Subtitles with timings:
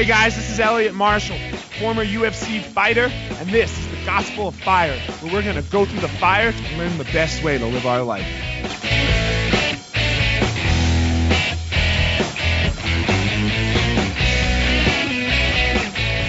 [0.00, 1.36] Hey guys, this is Elliot Marshall,
[1.78, 5.84] former UFC fighter, and this is the Gospel of Fire, where we're going to go
[5.84, 8.24] through the fire and learn the best way to live our life.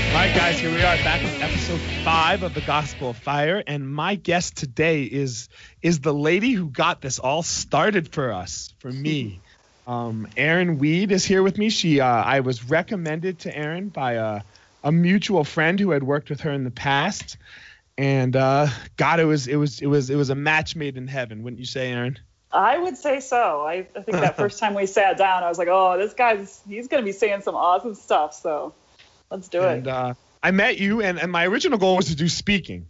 [0.09, 3.63] All right, guys, here we are back with episode five of the Gospel of Fire,
[3.66, 5.48] and my guest today is
[5.81, 9.41] is the lady who got this all started for us, for me.
[9.92, 11.70] Um, Erin Weed is here with me.
[11.70, 14.41] She, uh, I was recommended to Erin by a,
[14.86, 17.36] a mutual friend who had worked with her in the past,
[17.98, 21.08] and uh, God, it was, it was, it was, it was a match made in
[21.08, 22.18] heaven, wouldn't you say, Erin?
[22.54, 23.66] I would say so.
[23.66, 26.62] I, I think that first time we sat down, I was like, oh, this guy's,
[26.70, 28.34] he's going to be saying some awesome stuff.
[28.34, 28.73] So
[29.30, 29.91] let's do and, it.
[29.91, 32.88] Uh, I met you, and, and my original goal was to do speaking,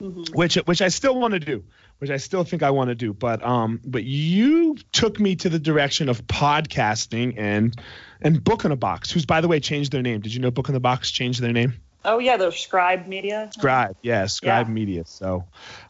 [0.00, 0.34] Mhm.
[0.34, 1.64] which which I still want to do,
[1.98, 3.12] which I still think I want to do.
[3.12, 7.74] But um, but you took me to the direction of podcasting and
[8.20, 10.20] and Book in a Box, who's by the way changed their name.
[10.20, 11.74] Did you know Book in the Box changed their name?
[12.04, 13.50] Oh, yeah, the Scribe Media.
[13.52, 14.72] Scribe, yeah, Scribe Yeah.
[14.72, 15.04] Media.
[15.04, 15.44] So,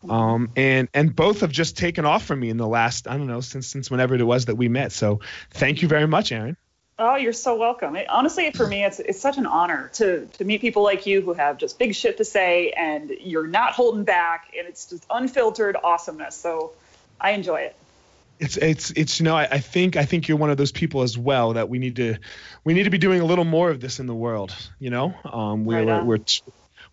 [0.08, 3.26] um, and and both have just taken off for me in the last I don't
[3.26, 4.92] know since since whenever it was that we met.
[4.92, 6.56] So, thank you very much, Erin.
[7.00, 7.94] Oh, you're so welcome.
[7.94, 11.20] It, honestly, for me, it's it's such an honor to to meet people like you
[11.20, 15.06] who have just big shit to say, and you're not holding back, and it's just
[15.08, 16.34] unfiltered awesomeness.
[16.34, 16.72] So
[17.20, 17.76] I enjoy it.
[18.40, 21.02] It's it's it's you know I, I think I think you're one of those people
[21.02, 22.16] as well that we need to
[22.64, 24.54] we need to be doing a little more of this in the world.
[24.80, 26.42] You know, um, we're Right we're we're, t-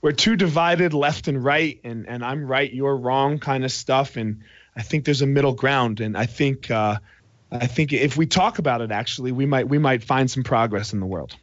[0.03, 4.17] we're too divided left and right, and and I'm right, you're wrong kind of stuff,
[4.17, 4.42] and
[4.76, 6.98] I think there's a middle ground, and I think uh,
[7.61, 10.94] I think if we talk about it, actually, we might we might find some progress
[10.94, 11.36] in the world.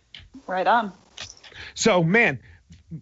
[0.47, 0.93] Right on.
[1.75, 2.41] So, man,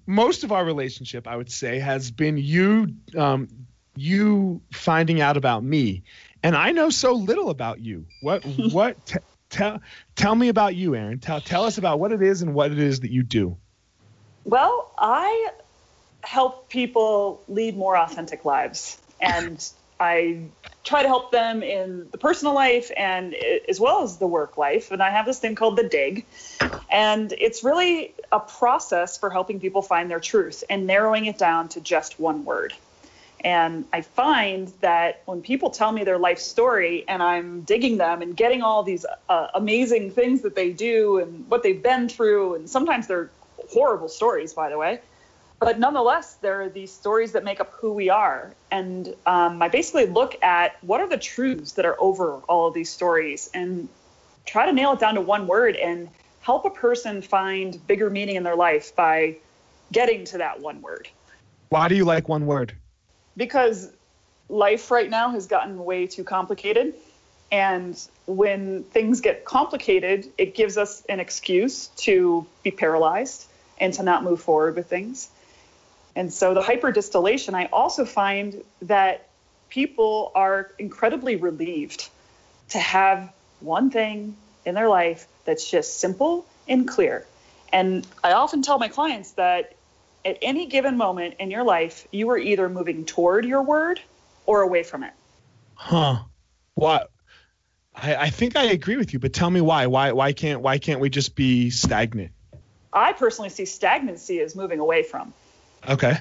[0.07, 3.49] most of our relationship, I would say, has been you, um,
[3.97, 6.03] you finding out about me,
[6.43, 8.07] and I know so little about you.
[8.23, 9.05] What, what?
[9.07, 9.81] T- tell,
[10.15, 11.19] tell me about you, Erin.
[11.19, 13.57] Tell, tell us about what it is and what it is that you do.
[14.45, 15.51] Well, I
[16.23, 19.67] help people lead more authentic lives, and
[20.01, 20.41] I
[20.83, 23.35] try to help them in the personal life and
[23.69, 24.91] as well as the work life.
[24.91, 26.25] And I have this thing called the Dig,
[26.91, 31.69] and it's really a process for helping people find their truth and narrowing it down
[31.69, 32.73] to just one word.
[33.43, 38.21] And I find that when people tell me their life story and I'm digging them
[38.21, 42.57] and getting all these uh, amazing things that they do and what they've been through,
[42.57, 43.31] and sometimes they're
[43.71, 45.01] horrible stories, by the way,
[45.61, 48.53] but nonetheless, there are these stories that make up who we are.
[48.71, 52.75] And um, I basically look at what are the truths that are over all of
[52.75, 53.89] these stories and
[54.47, 56.09] try to nail it down to one word and
[56.41, 59.37] help a person find bigger meaning in their life by
[59.93, 61.09] getting to that one word
[61.69, 62.75] Why do you like one word?
[63.37, 63.91] because
[64.49, 66.95] life right now has gotten way too complicated.
[67.53, 73.47] And when things get complicated, it gives us an excuse to be paralyzed
[73.79, 75.29] and to not move forward with things.
[76.21, 79.27] And so the hyperdistillation, I also find that
[79.71, 82.11] people are incredibly relieved
[82.69, 84.37] to have one thing
[84.67, 87.27] in their life that's just simple and clear.
[87.73, 89.73] And I often tell my clients that
[90.23, 93.99] at any given moment in your life, you are either moving toward your word
[94.45, 95.15] or away from it.
[95.73, 96.25] Huh?
[96.75, 97.11] What?
[97.95, 99.87] I, I think I agree with you, but tell me why.
[99.87, 100.13] Why?
[100.13, 100.61] Why can't?
[100.61, 102.33] Why can't we just be stagnant?
[102.93, 105.33] I personally see stagnancy as moving away from.
[105.89, 106.19] Okay.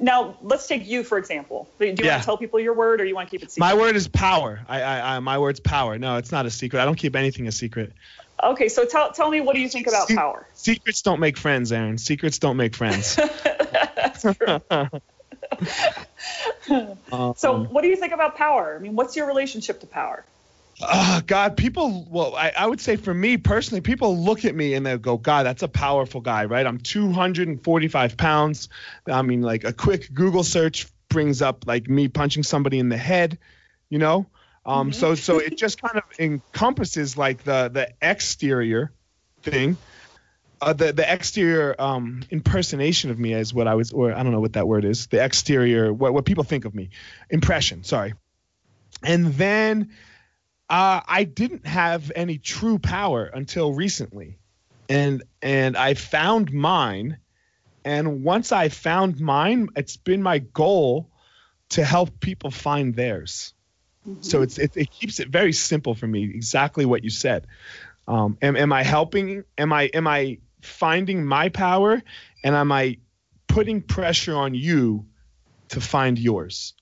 [0.00, 1.68] Now, let's take you for example.
[1.78, 2.12] Do you Yeah.
[2.12, 3.60] want to tell people your word or you want to keep it secret?
[3.66, 4.60] My word is power.
[4.68, 5.98] I, I, I, my word's power.
[5.98, 6.80] No, it's not a secret.
[6.80, 7.92] I don't keep anything a secret.
[8.42, 10.46] Okay, so tell, tell me what do you think about Se- power?
[10.54, 11.98] Secrets don't make friends, Erin.
[11.98, 13.16] Secrets don't make friends.
[13.44, 14.60] That's true.
[17.10, 18.76] Um, So, what do you think about power?
[18.78, 20.24] I mean, what's your relationship to power?
[20.80, 22.06] Oh, God, people.
[22.08, 25.16] Well, I, I would say for me personally, people look at me and they go,
[25.16, 28.68] "God, that's a powerful guy, right?" I'm 245 pounds.
[29.06, 32.96] I mean, like a quick Google search brings up like me punching somebody in the
[32.96, 33.38] head,
[33.88, 34.26] you know.
[34.66, 38.92] Um, so so it just kind of encompasses like the the exterior
[39.42, 39.78] thing.
[40.60, 44.32] Uh, the the exterior um, impersonation of me is what I was, or I don't
[44.32, 45.06] know what that word is.
[45.06, 46.90] The exterior, what what people think of me,
[47.30, 47.84] impression.
[47.84, 48.12] Sorry,
[49.02, 49.90] and then
[50.70, 54.38] uh, I didn't have any true power until recently,
[54.88, 57.18] and and I found mine,
[57.84, 61.10] and once I found mine, it's been my goal
[61.70, 63.54] to help people find theirs.
[64.20, 66.24] So it's it, it keeps it very simple for me.
[66.24, 67.46] Exactly what you said.
[68.06, 69.44] Um, am, am I helping?
[69.58, 72.02] Am I am I finding my power,
[72.42, 72.98] and am I
[73.46, 75.06] putting pressure on you
[75.70, 76.74] to find yours?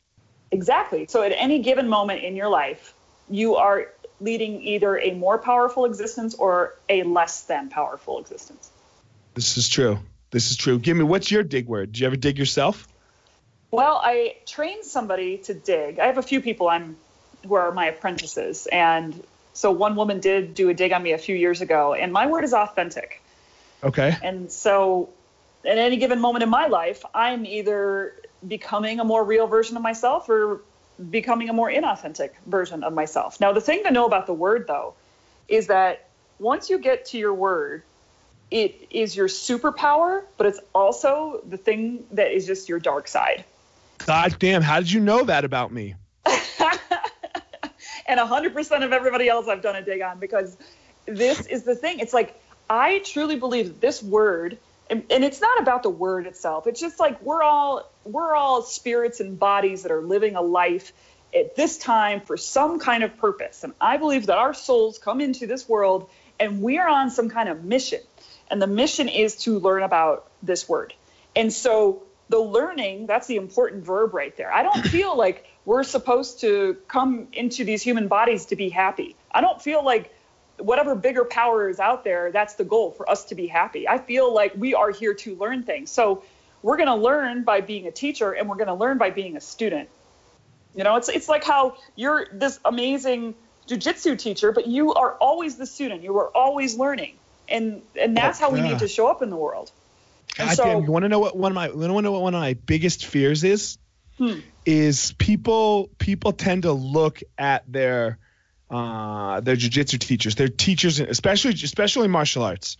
[0.53, 1.07] Exactly.
[1.09, 2.95] So, at any given moment in your life,
[3.29, 3.87] you are
[4.21, 8.71] leading either a more powerful existence or a less than powerful existence.
[9.35, 9.99] This is true.
[10.31, 10.79] This is true.
[10.79, 11.93] Give me what's your dig word?
[11.93, 12.89] Did you ever dig yourself?
[13.71, 15.99] Well, I trained somebody to dig.
[15.99, 16.97] I have a few people I'm
[17.47, 21.19] who are my apprentices, and so one woman did do a dig on me a
[21.19, 23.23] few years ago, and my word is authentic.
[23.83, 24.17] Okay.
[24.23, 25.11] And so,
[25.65, 28.15] at any given moment in my life, I'm either
[28.47, 30.61] becoming a more real version of myself or
[31.11, 33.41] becoming a more inauthentic version of myself.
[33.41, 34.95] Now, the thing to know about the word, though,
[35.49, 36.09] is that
[36.39, 37.83] once you get to your word,
[38.51, 43.45] it is your superpower, but it's also the thing that is just your dark side.
[44.07, 45.95] God damn, how did you know that about me?
[46.27, 46.39] and
[48.21, 50.57] 100% of everybody else I've done a dig on because
[51.07, 51.99] this is the thing.
[51.99, 56.27] It's like, I truly believe that this word, and, and it's not about the word
[56.27, 56.67] itself.
[56.67, 60.93] It's just like we're all we're all spirits and bodies that are living a life
[61.35, 63.65] at this time for some kind of purpose.
[63.65, 67.29] And I believe that our souls come into this world and we are on some
[67.29, 68.01] kind of mission.
[68.49, 70.95] And the mission is to learn about this word.
[71.35, 74.53] And so the learning, that's the important verb right there.
[74.53, 79.17] I don't feel like we're supposed to come into these human bodies to be happy.
[79.33, 80.15] I don't feel like
[80.59, 83.89] whatever bigger power is out there, that's the goal for us to be happy.
[83.89, 85.91] I feel like we are here to learn things.
[85.91, 86.23] So
[86.63, 89.37] we're going to learn by being a teacher and we're going to learn by being
[89.37, 89.89] a student.
[90.75, 93.35] You know, it's it's like how you're this amazing
[93.67, 96.03] jujitsu teacher, but you are always the student.
[96.03, 97.15] You are always learning,
[97.49, 99.71] and and that's how we need to show up in the world.
[100.37, 102.13] God so, damn, you want to know what one of my you want to know
[102.13, 103.79] what one of my biggest fears is?
[104.19, 104.41] Hmm.
[104.67, 108.19] Is people people tend to look at their
[108.71, 112.77] uh, their jujitsu teachers, their teachers, especially especially martial arts.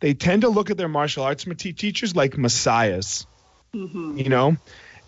[0.00, 3.26] They tend to look at their martial arts teachers like messiahs.
[3.74, 4.18] Mm-hmm.
[4.18, 4.56] You know,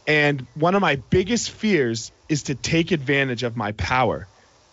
[0.07, 4.27] and one of my biggest fears is to take advantage of my power.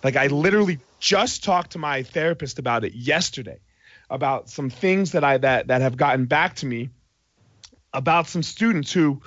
[0.04, 3.60] Like I literally just talked to my therapist about it yesterday,
[4.10, 6.90] about some things that I that that have gotten back to me
[7.94, 9.22] about some students who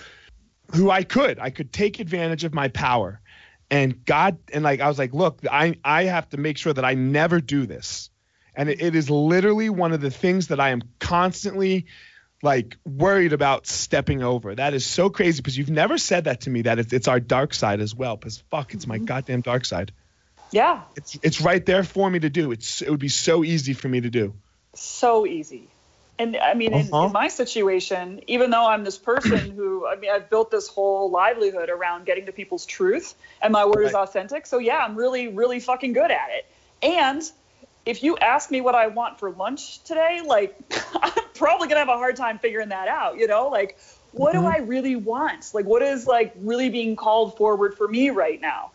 [0.75, 3.21] who I could I could take advantage of my power
[3.71, 6.85] and God and like I was like, look, I I have to make sure that
[6.85, 8.11] I never do this.
[8.55, 11.87] And it, it is literally one of the things that I am constantly
[12.43, 14.55] like worried about stepping over.
[14.55, 17.21] That is so crazy because you've never said that to me that it's, it's our
[17.21, 18.17] dark side as well.
[18.17, 19.05] Because fuck, it's my mm-hmm.
[19.05, 19.93] goddamn dark side.
[20.51, 20.83] Yeah.
[20.97, 22.53] It's it's right there for me to do.
[22.53, 24.35] It's it would be so easy for me to do.
[24.75, 25.69] So easy.
[26.19, 26.81] And I mean, uh-huh.
[26.81, 27.09] in, in, uh-huh.
[27.11, 31.71] my situation, even though I'm this person who, I mean, I've built this whole livelihood
[31.71, 33.87] around getting to people's truth, and my word right.
[33.87, 34.47] is authentic.
[34.47, 36.47] So yeah, I'm really, really fucking good at it.
[36.83, 37.23] And
[37.87, 40.57] if you ask me what I want for lunch today, like
[41.03, 43.17] I'm probably gonna have a hard time figuring that out.
[43.17, 43.79] You know, like
[44.13, 44.43] what mm-hmm.
[44.43, 45.51] do I really want?
[45.55, 48.73] Like what is like really being called forward for me right now?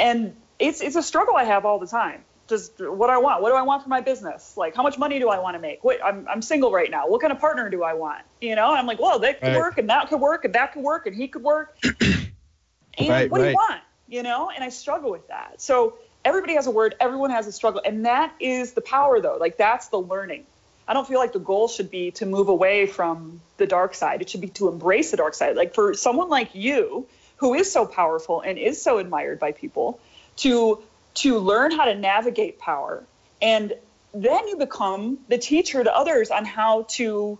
[0.00, 3.42] And it's it's a struggle I have all the time just what I want?
[3.42, 4.56] What do I want for my business?
[4.56, 5.84] Like, how much money do I want to make?
[5.84, 7.08] What, I'm, I'm single right now.
[7.08, 8.22] What kind of partner do I want?
[8.40, 9.56] You know, and I'm like, well, that could right.
[9.56, 11.76] work and that could work and that could work and he could work.
[11.84, 13.46] and right, what right.
[13.46, 13.80] do you want?
[14.08, 15.60] You know, and I struggle with that.
[15.62, 17.80] So everybody has a word, everyone has a struggle.
[17.84, 19.36] And that is the power though.
[19.38, 20.44] Like that's the learning.
[20.86, 24.20] I don't feel like the goal should be to move away from the dark side.
[24.20, 25.56] It should be to embrace the dark side.
[25.56, 27.06] Like for someone like you,
[27.36, 30.00] who is so powerful and is so admired by people,
[30.36, 30.82] to
[31.14, 33.04] to learn how to navigate power.
[33.40, 33.74] And
[34.14, 37.38] then you become the teacher to others on how to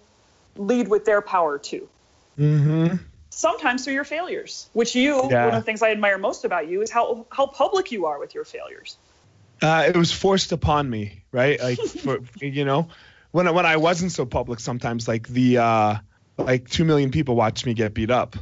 [0.56, 1.88] lead with their power too.
[2.38, 2.96] Mm-hmm.
[3.30, 5.46] Sometimes through your failures, which you, yeah.
[5.46, 8.18] one of the things I admire most about you is how, how public you are
[8.18, 8.96] with your failures.
[9.62, 11.60] Uh, it was forced upon me, right?
[11.60, 12.88] Like, for, you know,
[13.30, 15.96] when, when I wasn't so public, sometimes like the, uh,
[16.36, 18.36] like 2 million people watched me get beat up,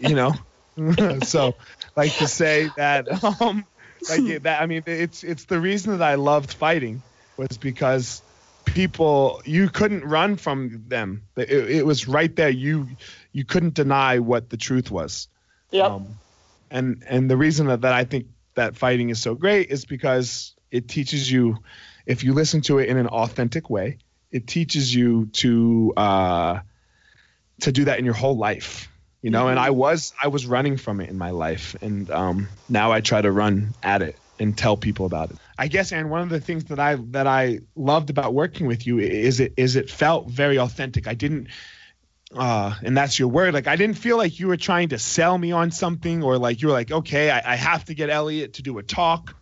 [0.00, 0.34] you know?
[1.24, 1.54] so
[1.96, 3.66] like to say that, um,
[4.08, 4.62] like that.
[4.62, 7.02] I mean, it's it's the reason that I loved fighting
[7.36, 8.22] was because
[8.64, 11.24] people you couldn't run from them.
[11.36, 12.50] It, it was right there.
[12.50, 12.88] You
[13.32, 15.28] you couldn't deny what the truth was.
[15.70, 15.86] Yeah.
[15.86, 16.18] Um,
[16.70, 20.54] and and the reason that, that I think that fighting is so great is because
[20.70, 21.58] it teaches you,
[22.06, 23.98] if you listen to it in an authentic way,
[24.30, 26.60] it teaches you to uh,
[27.62, 28.89] to do that in your whole life
[29.22, 29.50] you know, mm-hmm.
[29.50, 33.00] and I was I was running from it in my life, and um, now I
[33.00, 35.36] try to run at it and tell people about it.
[35.58, 38.86] I guess, and one of the things that I that I loved about working with
[38.86, 41.06] you is it is it felt very authentic.
[41.06, 41.48] I didn't,
[42.34, 43.52] uh, and that's your word.
[43.52, 46.62] Like I didn't feel like you were trying to sell me on something, or like
[46.62, 49.36] you were like, okay, I, I have to get Elliot to do a talk.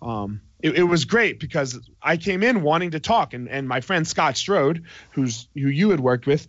[0.00, 3.82] Um, it, it, was great because I came in wanting to talk, and, and my
[3.82, 6.46] friend Scott Strode, who's who you had worked with,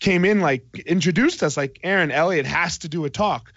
[0.00, 3.52] came in like introduced us like Erin Elliot has to do a talk.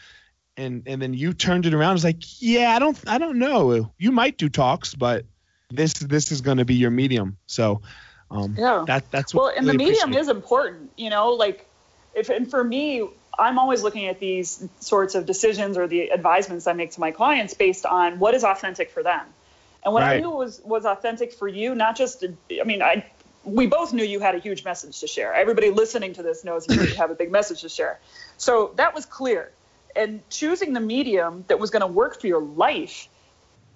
[0.55, 1.95] And and then you turned it around.
[1.95, 3.91] It's like, yeah, I don't I don't know.
[3.97, 5.25] You might do talks, but
[5.71, 7.37] this this is going to be your medium.
[7.47, 7.81] So
[8.29, 8.83] Um, yeah.
[8.87, 10.21] That that's well, what and really the medium appreciate.
[10.21, 10.91] is important.
[10.95, 11.65] You know, like
[12.13, 13.07] if and for me,
[13.39, 17.11] I'm always looking at these sorts of decisions or the advisements I make to my
[17.11, 19.25] clients based on what is authentic for them.
[19.83, 20.19] And what I Right.
[20.21, 23.05] knew was was authentic for you, not just I mean, I
[23.43, 25.33] we both knew you had a huge message to share.
[25.33, 27.99] Everybody listening to this knows you have a big message to share.
[28.37, 29.51] So that was clear.
[29.95, 33.07] And choosing the medium that was going to work for your life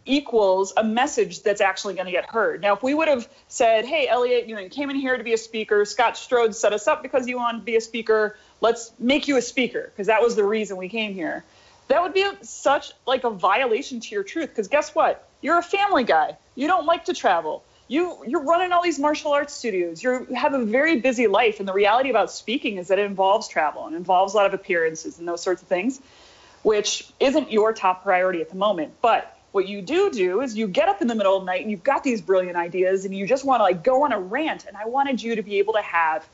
[0.06, 2.62] equals a message that's actually going to get heard.
[2.62, 5.24] Now, if we would have said, "Hey, Elliot, you know, you came in here to
[5.24, 5.84] be a speaker.
[5.86, 8.38] Scott Strode set us up because you want to be a speaker.
[8.62, 11.44] Let's make you a speaker because that was the reason we came here."
[11.90, 15.28] That would be such like a violation to your truth because guess what?
[15.42, 16.38] You're a family guy.
[16.56, 17.64] You don't like to travel.
[17.88, 20.04] You you're running all these martial arts studios.
[20.04, 23.06] You're, you have a very busy life, and the reality about speaking is that it
[23.06, 26.02] involves travel and involves a lot of appearances and those sorts of things
[26.68, 28.94] which isn't your top priority at the moment.
[29.02, 31.62] But what you do do is you get up in the middle of the night
[31.62, 34.20] and you've got these brilliant ideas and you just want to like go on a
[34.20, 34.66] rant.
[34.66, 36.28] And I wanted you to be able to have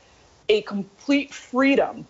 [0.48, 2.06] a complete freedom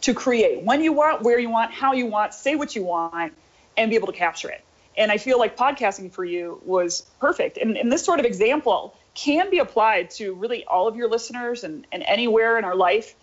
[0.00, 3.34] to create when you want, where you want, how you want, say what you want,
[3.76, 4.64] and be able to capture it.
[4.98, 7.56] And I feel like podcasting for you was perfect.
[7.56, 11.64] And, and this sort of example can be applied to really all of your listeners
[11.64, 13.14] and, and anywhere in our life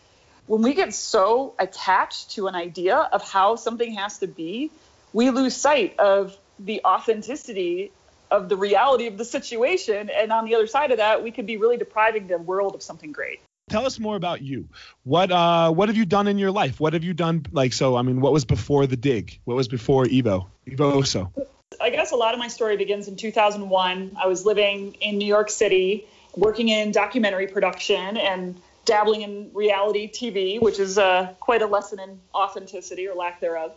[0.48, 4.72] when we get so attached to an idea of how something has to be,
[5.14, 7.92] we lose sight of the authenticity
[8.32, 10.10] of the reality of the situation.
[10.10, 12.84] And on the other side of that, we could be really depriving the world of
[12.84, 13.40] something great.
[13.70, 14.70] Tell us more about you.
[15.04, 16.80] What uh what have you done in your life?
[16.80, 19.40] What have you done like so I mean what was before the dig?
[19.44, 20.48] What was before Evo?
[20.68, 21.32] Evoso.
[21.80, 24.18] I guess a lot of my story begins in 2001.
[24.22, 26.06] I was living in New York City,
[26.36, 32.00] working in documentary production and dabbling in reality TV, which is uh, quite a lesson
[32.00, 33.74] in authenticity or lack thereof.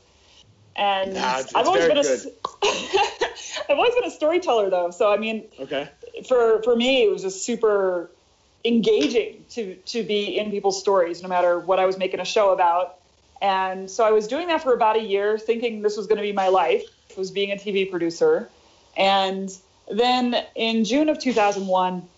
[0.76, 2.02] And Nah, I've always been a
[3.69, 4.90] I've always been a storyteller though.
[4.90, 5.88] So I mean, Okay.
[6.28, 8.11] for for me it was just super
[8.64, 12.52] engaging to to be in people's stories no matter what I was making a show
[12.52, 12.97] about.
[13.40, 16.23] And so I was doing that for about a year thinking this was going to
[16.23, 16.85] be my life
[17.17, 18.49] was being a TV producer.
[18.97, 19.50] And
[19.91, 22.09] then in June of 2001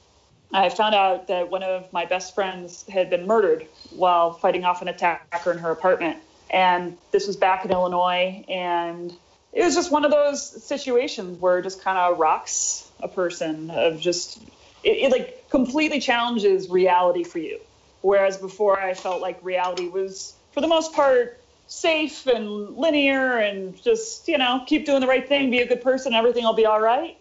[0.52, 4.82] I found out that one of my best friends had been murdered while fighting off
[4.82, 6.18] an attacker in her apartment.
[6.50, 9.16] And this was back in Illinois and
[9.52, 13.70] it was just one of those situations where it just kind of rocks a person
[13.70, 14.42] of just
[14.82, 17.61] it, it like completely challenges reality for you
[18.02, 21.39] whereas before i felt like reality was for the most part
[21.70, 25.82] safe and linear and just you know keep doing the right thing be a good
[25.82, 27.16] person everything will be all right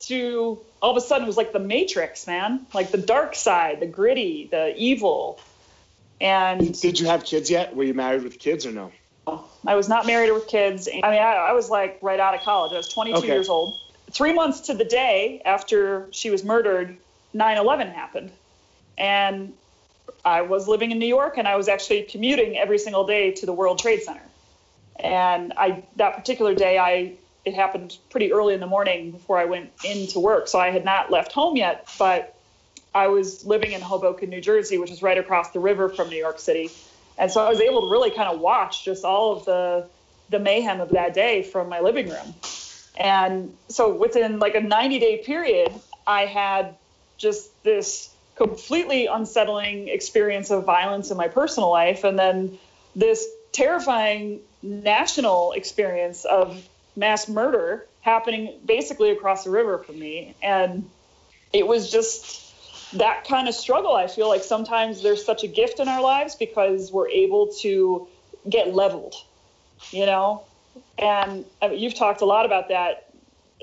[0.00, 3.78] to all of a sudden it was like the matrix man like the dark side
[3.78, 5.38] the gritty the evil
[6.20, 7.74] and Did you have kids yet?
[7.74, 8.92] Were you married with kids or no?
[9.66, 10.88] I was not married with kids.
[10.88, 12.72] I mean, I, I was like right out of college.
[12.72, 13.26] I was 22 Okay.
[13.28, 13.78] years old.
[14.12, 16.98] Three months to the day after she was murdered,
[17.32, 18.32] 9 11 happened.
[18.98, 19.54] And
[20.24, 23.46] I was living in New York and I was actually commuting every single day to
[23.46, 24.22] the World Trade Center.
[24.98, 27.14] And I that particular day, I
[27.44, 30.48] it happened pretty early in the morning before I went into work.
[30.48, 32.36] So I had not left home yet, but
[32.94, 36.18] I was living in Hoboken, New Jersey, which is right across the river from New
[36.18, 36.70] York City.
[37.16, 39.86] And so I was able to really kind of watch just all of the
[40.28, 42.34] the mayhem of that day from my living room.
[42.98, 45.72] And so within like a 90 day period,
[46.06, 46.76] I had
[47.16, 48.10] just this
[48.40, 52.58] completely unsettling experience of violence in my personal life and then
[52.96, 56.66] this terrifying national experience of
[56.96, 60.88] mass murder happening basically across the river from me and
[61.52, 62.50] it was just
[62.94, 63.94] that kind of struggle.
[63.94, 68.08] I feel like sometimes there's such a gift in our lives because we're able to
[68.48, 69.16] get leveled,
[69.90, 70.44] you know?
[70.98, 73.09] And I mean, you've talked a lot about that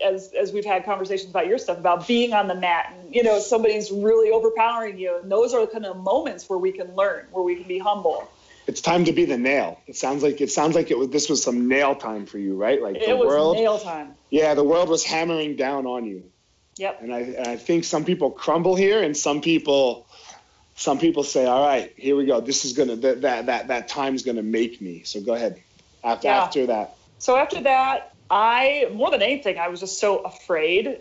[0.04, 3.24] as, as we've had conversations about your stuff, about being on the mat and, you
[3.24, 5.18] know, somebody's really overpowering you.
[5.22, 7.80] And those are the kind of moments where we can learn, where we can be
[7.80, 8.30] humble.
[8.68, 9.80] It's time to be the nail.
[9.88, 12.56] It sounds like it sounds like it was this was some nail time for you,
[12.56, 12.82] right?
[12.82, 13.56] Like the it was world.
[13.56, 14.16] nail time.
[14.30, 16.26] Yeah, the world was hammering down on you.
[16.78, 17.02] Yep.
[17.02, 20.06] And I, and I think some people crumble here, and some people,
[20.76, 22.42] some people say, "All right, here we go.
[22.42, 25.64] This is gonna that that that, that time's gonna make me." So go ahead.
[26.04, 26.44] After Yeah.
[26.44, 31.00] after that, So after that, I more than anything, I was just so afraid.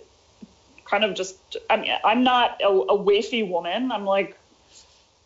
[0.85, 1.37] Kind of just,
[1.69, 3.91] I mean, I'm not a, a wafy woman.
[3.91, 4.39] I'm like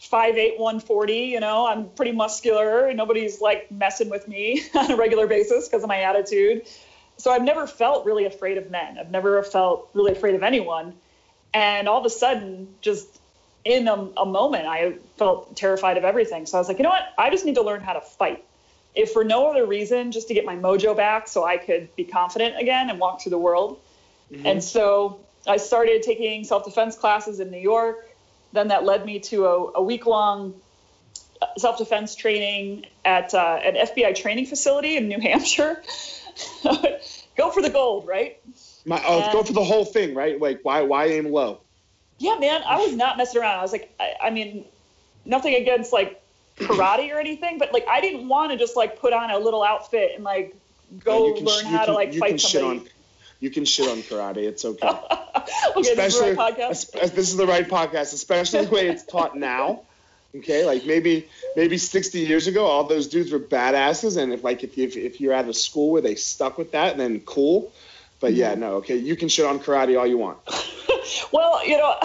[0.01, 2.93] 5'8", 140, you know, I'm pretty muscular.
[2.95, 6.67] Nobody's like messing with me on a regular basis because of my attitude.
[7.19, 8.99] So I've never felt really afraid of men.
[8.99, 10.95] I've never felt really afraid of anyone.
[11.53, 13.07] And all of a sudden, just
[13.63, 16.47] in a, a moment, I felt terrified of everything.
[16.47, 17.13] So I was like, you know what?
[17.19, 18.43] I just need to learn how to fight
[18.95, 22.05] if for no other reason, just to get my mojo back so I could be
[22.05, 23.79] confident again and walk through the world.
[24.45, 28.09] And so I started taking self defense classes in New York.
[28.53, 30.55] then that led me to a, a week long
[31.59, 35.83] self defense training at uh, an FBI training facility in New Hampshire.
[37.37, 38.41] go for the gold, right?
[38.85, 40.41] My, oh, and, go for the whole thing, right?
[40.41, 41.61] Like, why why aim low?
[42.19, 43.59] Yeah, man, I was not messing around.
[43.59, 44.65] I was like, I, I mean,
[45.25, 46.20] nothing against like
[46.61, 49.63] karate or anything, but like I didn't want to just like put on a little
[49.63, 50.55] outfit and like
[51.05, 52.81] go learn sh- how can, to like fight somebody.
[52.81, 52.87] On,
[53.41, 54.39] you can shit on karate.
[54.39, 54.89] It's okay.
[55.77, 57.15] okay, especially, this is the right podcast.
[57.15, 59.83] This is the right podcast, especially the way it's taught now.
[60.33, 64.63] Okay, like maybe maybe 60 years ago, all those dudes were badasses, and if like
[64.63, 67.73] if if, if you're at a school where they stuck with that, then cool.
[68.21, 68.61] But yeah, mm-hmm.
[68.61, 70.39] no, okay, you can shit on karate all you want.
[71.33, 71.97] well, you know,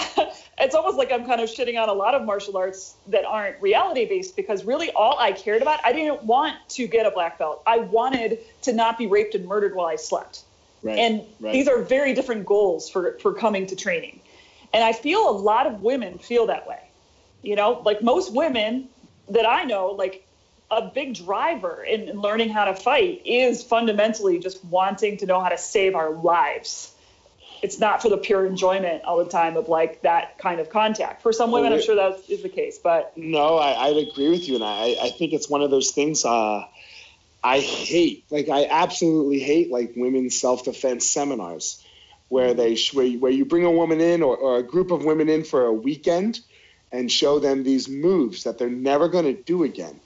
[0.58, 3.62] it's almost like I'm kind of shitting on a lot of martial arts that aren't
[3.62, 7.38] reality based because really all I cared about, I didn't want to get a black
[7.38, 7.62] belt.
[7.68, 10.44] I wanted to not be raped and murdered while I slept.
[10.82, 11.52] Right, and right.
[11.52, 14.22] these are very different goals for for coming to training.
[14.74, 16.80] And I feel a lot of women feel that way.
[17.42, 18.90] You know, like most women
[19.30, 20.26] that I know, like
[20.72, 25.40] a big driver in, in, learning how to fight is fundamentally just wanting to know
[25.40, 26.94] how to save our lives.
[27.66, 31.24] It's not for the pure enjoyment all the time of like that kind of contact.
[31.24, 34.48] For some women, I'm sure that is the case, but no, I, would agree with
[34.48, 36.24] you, and I, I think it's one of those things.
[36.26, 36.64] Uh,
[37.44, 41.84] I hate, like, I absolutely hate like women's self-defense seminars,
[42.30, 45.28] where they where, where you bring a woman in or, or a group of women
[45.28, 46.40] in for a weekend
[46.92, 50.00] and show them these moves that they're never going to do again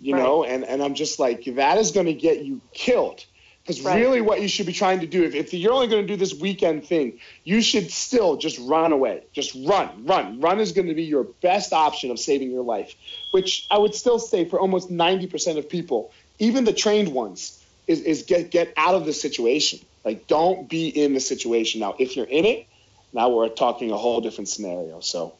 [0.00, 0.22] you right.
[0.22, 3.24] know and, and i'm just like that is going to get you killed
[3.70, 4.00] because right.
[4.00, 5.22] really what you should be trying to do.
[5.22, 8.92] If, if you're only going to do this weekend thing you should still just run
[8.92, 9.22] away.
[9.32, 10.40] Just run run.
[10.40, 12.94] Run is going to be your best option of saving your life
[13.30, 18.00] which i would still say for almost 90% of people even the trained ones is,
[18.00, 19.78] is get get out of the situation.
[20.04, 21.80] Like don't be in the situation.
[21.80, 22.66] Now if you're in it
[23.12, 25.34] now we're talking a whole different scenario so.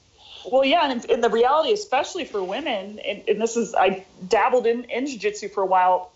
[0.50, 4.66] Well, yeah, and, and the reality, especially for women, and, and this is I dabbled
[4.66, 6.09] in, in jiu-jitsu for a while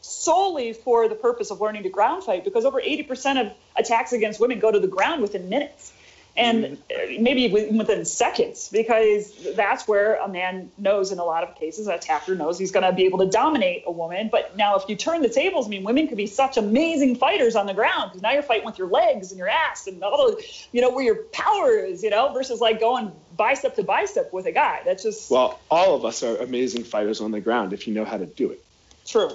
[0.00, 4.40] solely for the purpose of learning to ground fight because over 80% of attacks against
[4.40, 5.92] women go to the ground within minutes.
[6.36, 7.22] And mm-hmm.
[7.24, 11.94] maybe within seconds because that's where a man knows in a lot of cases an
[11.94, 14.28] attacker knows he's going to be able to dominate a woman.
[14.30, 17.56] But now if you turn the tables i mean women could be such amazing fighters
[17.56, 20.30] on the ground because now you're fighting with your legs and your ass and all
[20.30, 24.32] the you know where your power is you know versus like going bicep to bicep
[24.32, 24.82] with a guy.
[24.84, 28.04] That's just well all of us are amazing fighters on the ground if you know
[28.04, 28.64] how to do it.
[29.04, 29.32] True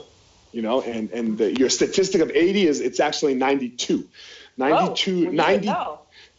[0.56, 4.08] you know and and the, your statistic of 80 is it's actually 92
[4.58, 5.74] 92 oh, 90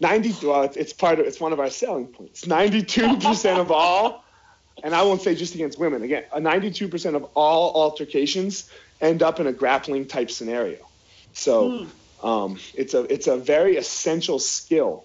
[0.01, 4.25] 90 well it's, it's part of it's one of our selling points 92% of all
[4.83, 8.71] and i won't say just against women again 92% of all altercations
[9.03, 10.79] end up in a grappling type scenario
[11.35, 11.89] so mm.
[12.27, 15.05] um, it's a it's a very essential skill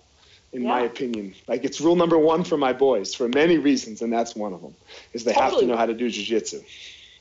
[0.53, 0.69] in yeah.
[0.69, 4.37] my opinion like it's rule number one for my boys for many reasons and that's
[4.37, 4.73] one of them
[5.11, 5.51] is they totally.
[5.51, 6.61] have to know how to do jiu-jitsu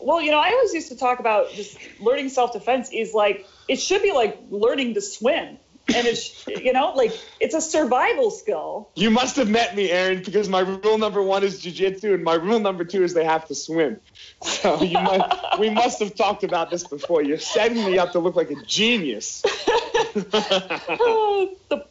[0.01, 3.77] well you know i always used to talk about just learning self-defense is like it
[3.77, 5.59] should be like learning to swim
[5.95, 8.91] and it's you know like it's a survival skill.
[8.95, 12.35] You must have met me, Erin, because my rule number one is jujitsu, and my
[12.35, 14.01] rule number two is they have to swim.
[14.43, 17.23] So you must, we must have talked about this before.
[17.23, 19.43] You're setting me up to look like a genius.
[19.43, 19.51] the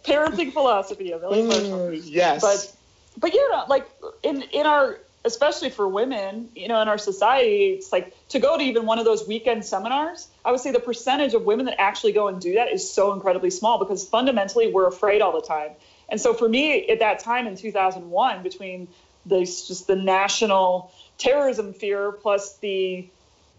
[0.03, 2.41] parenting philosophy of Ellie uh, Yes.
[2.41, 2.75] But
[3.17, 3.87] but you know, like
[4.23, 8.57] in in our especially for women, you know, in our society, it's like to go
[8.57, 10.27] to even one of those weekend seminars.
[10.43, 13.13] I would say the percentage of women that actually go and do that is so
[13.13, 15.71] incredibly small because fundamentally we're afraid all the time.
[16.09, 18.87] And so for me at that time in 2001, between
[19.25, 23.07] this just the national terrorism fear plus the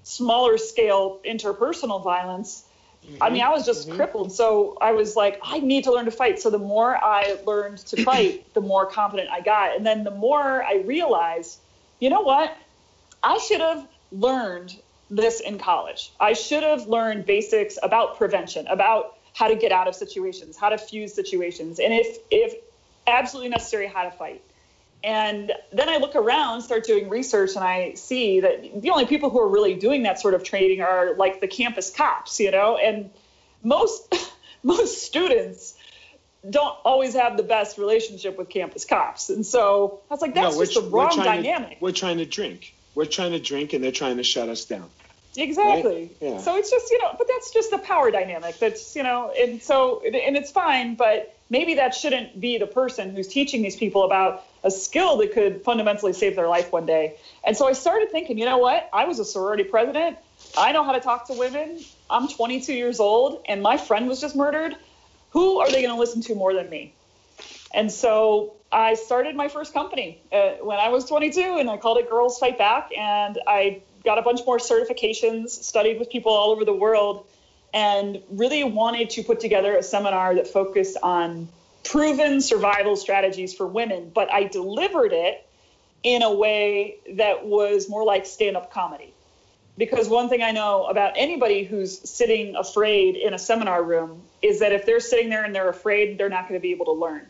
[0.02, 2.64] smaller scale interpersonal violence,
[3.10, 3.22] Mm-hmm.
[3.22, 3.96] I mean, I was just mm-hmm.
[3.96, 4.32] crippled.
[4.32, 6.40] So I was like, I need to learn to fight.
[6.40, 9.76] So the more I learned to fight, the more confident I got.
[9.76, 11.58] And then the more I realized,
[11.98, 12.56] you know what?
[13.22, 14.76] I should have learned
[15.10, 16.12] this in college.
[16.20, 20.68] I should have learned basics about prevention, about how to get out of situations, how
[20.68, 22.54] to fuse situations, and if if
[23.06, 24.42] absolutely necessary, how to fight.
[25.02, 29.30] And then I look around, start doing research, and I see that the only people
[29.30, 32.76] who are really doing that sort of training are like the campus cops, you know.
[32.76, 33.10] And
[33.62, 34.14] most
[34.62, 35.74] most students
[36.48, 40.56] don't always have the best relationship with campus cops, and so I was like, that's
[40.56, 41.78] no, just the wrong dynamic.
[41.78, 42.74] To, we're trying to drink.
[42.94, 44.90] We're trying to drink, and they're trying to shut us down.
[45.36, 46.02] Exactly.
[46.02, 46.16] Right?
[46.20, 46.38] Yeah.
[46.38, 48.58] So it's just you know, but that's just the power dynamic.
[48.58, 53.14] That's you know, and so and it's fine, but maybe that shouldn't be the person
[53.14, 57.16] who's teaching these people about a skill that could fundamentally save their life one day.
[57.44, 58.88] And so I started thinking, you know what?
[58.92, 60.18] I was a sorority president.
[60.56, 61.80] I know how to talk to women.
[62.08, 64.76] I'm 22 years old, and my friend was just murdered.
[65.30, 66.92] Who are they going to listen to more than me?
[67.72, 71.98] And so I started my first company uh, when I was 22, and I called
[71.98, 72.90] it Girls Fight Back.
[72.96, 77.26] And I got a bunch more certifications, studied with people all over the world,
[77.72, 81.48] and really wanted to put together a seminar that focused on
[81.84, 84.10] proven survival strategies for women.
[84.14, 85.46] But I delivered it
[86.02, 89.12] in a way that was more like stand up comedy.
[89.76, 94.60] Because one thing I know about anybody who's sitting afraid in a seminar room is
[94.60, 96.92] that if they're sitting there and they're afraid, they're not going to be able to
[96.92, 97.26] learn.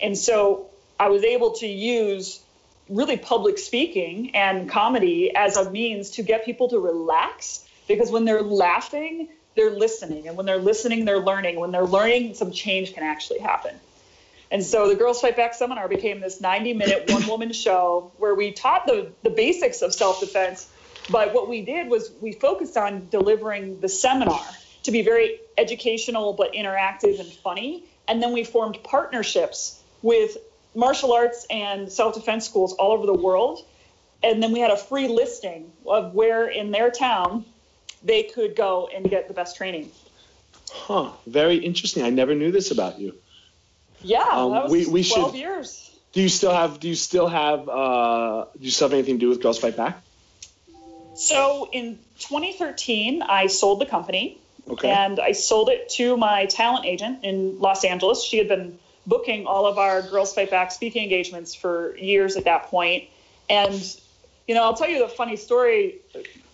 [0.00, 2.40] And so I was able to use
[2.88, 8.24] really public speaking and comedy as a means to get people to relax because when
[8.24, 10.28] they're laughing, they're listening.
[10.28, 11.58] And when they're listening, they're learning.
[11.58, 13.74] When they're learning, some change can actually happen.
[14.50, 18.34] And so the Girls Fight Back seminar became this 90 minute one woman show where
[18.34, 20.68] we taught the, the basics of self defense.
[21.10, 24.44] But what we did was we focused on delivering the seminar
[24.84, 27.84] to be very educational but interactive and funny.
[28.06, 30.36] And then we formed partnerships with
[30.74, 33.64] martial arts and self defense schools all over the world.
[34.22, 37.44] And then we had a free listing of where in their town
[38.04, 39.90] they could go and get the best training.
[40.70, 41.10] Huh.
[41.26, 42.02] Very interesting.
[42.02, 43.14] I never knew this about you.
[44.02, 45.90] Yeah, Um, that was we- we 12 should- years.
[46.12, 46.78] Do you still have?
[46.80, 47.68] Do you still have?
[47.68, 50.02] Uh, do you still have anything to do with Girls Fight Back?
[51.14, 54.38] So in 2013, I sold the company
[54.68, 54.88] Okay.
[54.90, 58.22] and I sold it to my talent agent in Los Angeles.
[58.24, 62.44] She had been booking all of our Girls Fight Back speaking engagements for years at
[62.44, 63.04] that point.
[63.48, 63.74] And,
[64.46, 65.96] you know, I'll tell you the funny story,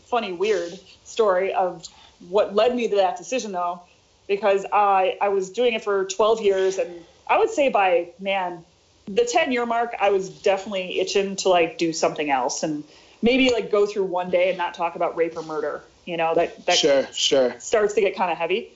[0.08, 1.86] funny, weird story of
[2.28, 3.82] what led me to that decision, though,
[4.26, 6.78] because I, I was doing it for 12 years.
[6.78, 8.64] And I would say by, man,
[9.06, 12.84] the 10 year mark, I was definitely itching to like do something else and
[13.22, 15.82] maybe like go through one day and not talk about rape or murder.
[16.04, 17.06] You know, that, that sure.
[17.12, 17.58] Sure.
[17.60, 18.72] starts to get kind of heavy.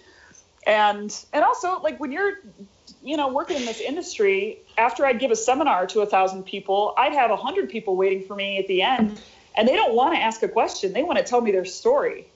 [0.66, 2.34] And and also like when you're
[3.02, 6.94] you know working in this industry, after I'd give a seminar to a thousand people,
[6.96, 9.20] I'd have a hundred people waiting for me at the end,
[9.56, 12.26] and they don't want to ask a question; they want to tell me their story,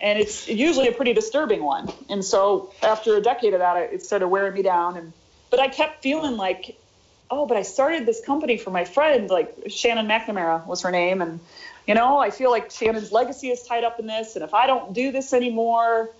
[0.00, 1.88] and it's usually a pretty disturbing one.
[2.08, 4.96] And so after a decade of that, it started wearing me down.
[4.96, 5.12] And
[5.50, 6.78] but I kept feeling like,
[7.30, 11.20] oh, but I started this company for my friend, like Shannon McNamara was her name,
[11.22, 11.40] and
[11.86, 14.66] you know, I feel like Shannon's legacy is tied up in this, and if I
[14.66, 16.10] don't do this anymore,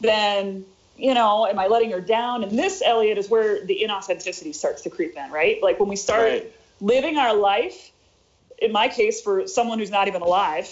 [0.00, 2.42] then you know, am I letting her down?
[2.42, 5.58] And this, Elliot, is where the inauthenticity starts to creep in, right?
[5.62, 6.52] Like when we start Right.
[6.80, 7.89] living our life,
[8.60, 10.68] in my case, for someone who's not even alive,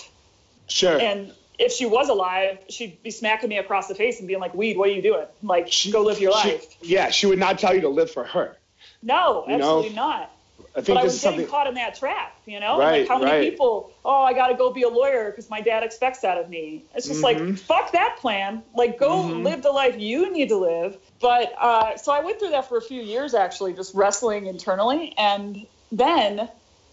[0.69, 0.99] Sure.
[1.01, 4.55] and if she was alive, she'd be smacking me across the face and being like,
[4.55, 5.27] "Weed, what are you doing?
[5.43, 8.11] Like, She- go live your she- life." yeah, she would not tell you to live
[8.11, 8.57] for her.
[9.03, 10.31] No, You know, absolutely not.
[10.77, 11.47] I think But I was getting something.
[11.51, 12.79] caught in that trap, you know?
[12.79, 13.51] Right, like how many right.
[13.51, 16.49] people, oh, I got to go be a lawyer because my dad expects that of
[16.49, 16.85] me.
[16.95, 17.25] It's just Mhm.
[17.25, 18.63] like, fuck that plan.
[18.77, 19.45] Like, go Mhm.
[19.45, 20.97] live the life you need to live.
[21.21, 25.15] But uh, so I went through that for a few years, actually, just wrestling internally.
[25.17, 26.49] And then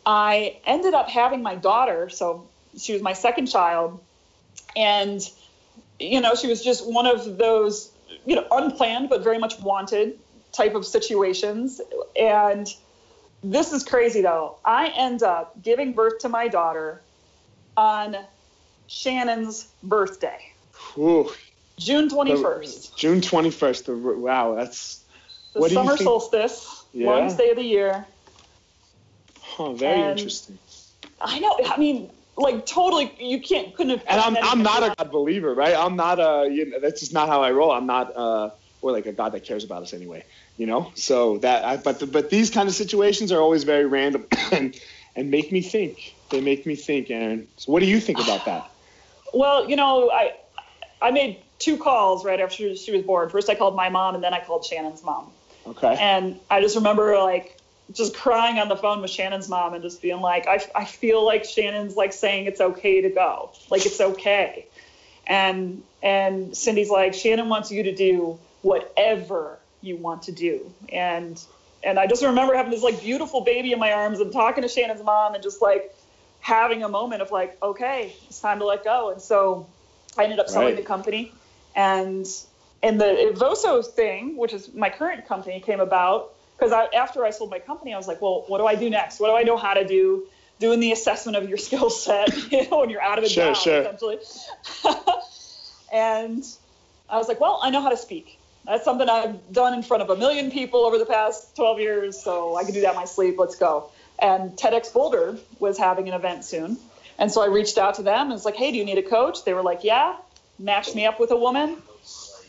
[0.05, 2.09] I ended up having my daughter.
[2.09, 3.99] So she was my second child.
[4.75, 5.21] And,
[5.99, 7.91] you know, she was just one of those,
[8.25, 10.19] you know, unplanned, but very much wanted
[10.51, 11.81] type of situations.
[12.19, 12.73] And
[13.43, 14.57] this is crazy though.
[14.65, 17.01] I end up giving birth to my daughter
[17.77, 18.17] on
[18.87, 20.39] Shannon's birthday,
[20.97, 21.29] Ooh,
[21.79, 23.85] June the- 21st, June 21st.
[23.85, 25.03] The, wow, that's
[25.53, 27.07] the what do you summer solstice, Yeah.
[27.07, 28.05] warmest day of the year.
[29.55, 30.59] Huh, very And- interesting.
[31.21, 31.57] I know.
[31.65, 34.03] I mean, like totally, you can't couldn't have.
[34.07, 35.73] And I'm I'm not a God believer, right?
[35.73, 37.71] I'm not a you know that's just not how I roll.
[37.71, 38.49] I'm not uh
[38.81, 40.23] or like a God that cares about us anyway,
[40.57, 40.91] you know.
[40.95, 44.75] So that I, but the, but these kind of situations are always very random and
[45.15, 46.13] and make me think.
[46.29, 47.09] They make me think.
[47.09, 47.47] Erin.
[47.55, 48.69] so what do you think about that?
[49.33, 50.33] Well, you know, I
[51.01, 53.29] I made two calls right after she was born.
[53.29, 55.29] First, I called my mom, and then I called Shannon's mom.
[55.67, 55.97] Okay.
[55.99, 57.54] And I just remember like
[57.91, 61.24] just crying on the phone with Shannon's mom and just being like, I, I feel
[61.26, 64.67] like Shannon's like saying it's okay to go, like it's okay.
[65.28, 70.74] And and Cindy's like, Shannon wants you to do whatever you want to do.
[70.89, 71.41] And
[71.84, 74.67] and I just remember having this like beautiful baby in my arms and talking to
[74.67, 75.91] Shannon's mom and just like
[76.39, 79.12] having a moment of like, okay, it's time to let go.
[79.12, 79.67] And so
[80.17, 80.78] I ended up selling Right.
[80.78, 81.34] the company
[81.76, 82.26] and
[82.84, 87.31] and the Evoso thing, which is my current company, came about because I, after I
[87.31, 89.19] sold my company, I was like, well, what do I do next?
[89.19, 90.25] What do I know how to do?
[90.59, 93.53] Doing the assessment of your skill set, you know, when you're out of a Sure,
[93.53, 93.81] job, sure.
[93.81, 94.17] essentially.
[95.93, 96.43] and
[97.09, 98.39] I was like, well, I know how to speak.
[98.65, 102.19] That's something I've done in front of a million people over the past 12 years,
[102.19, 103.35] so I can do that in my sleep.
[103.37, 103.89] Let's go.
[104.17, 106.77] And TEDx Boulder was having an event soon.
[107.19, 109.03] And so I reached out to them and was like, hey, do you need a
[109.03, 109.43] coach?
[109.45, 110.15] They were like, yeah.
[110.57, 111.77] Matched me up with a woman.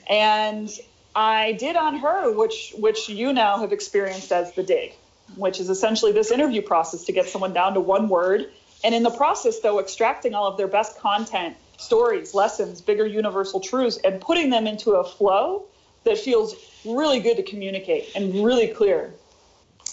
[0.09, 0.71] And
[1.17, 4.93] I did on her, which which you now have experienced as the dig,
[5.35, 8.51] which is essentially this interview process to get someone down to one word,
[8.85, 13.61] and in the process, though, extracting all of their best content, stories, lessons, bigger universal
[13.61, 15.65] truths, and putting them into a flow
[16.05, 19.15] that feels really good to communicate and really clear.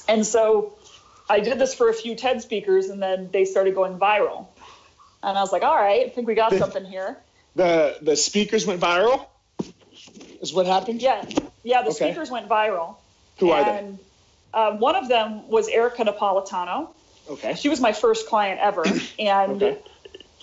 [0.10, 0.78] And so
[1.30, 4.48] I did this for a few TED speakers, and then they started going viral.
[5.24, 7.18] And I was like, all right, I think we got something here.
[7.56, 9.26] The the speakers went viral.
[10.44, 11.02] Is what happened?
[11.02, 11.26] Yeah,
[11.64, 11.82] yeah.
[11.84, 12.12] The Okay.
[12.12, 12.98] speakers went viral.
[13.40, 13.78] Who are they?
[13.78, 14.00] and,
[14.54, 16.90] Uh, one of them was Erica Napolitano.
[17.28, 17.56] Okay.
[17.56, 18.84] She was my first client ever,
[19.20, 19.78] and Okay.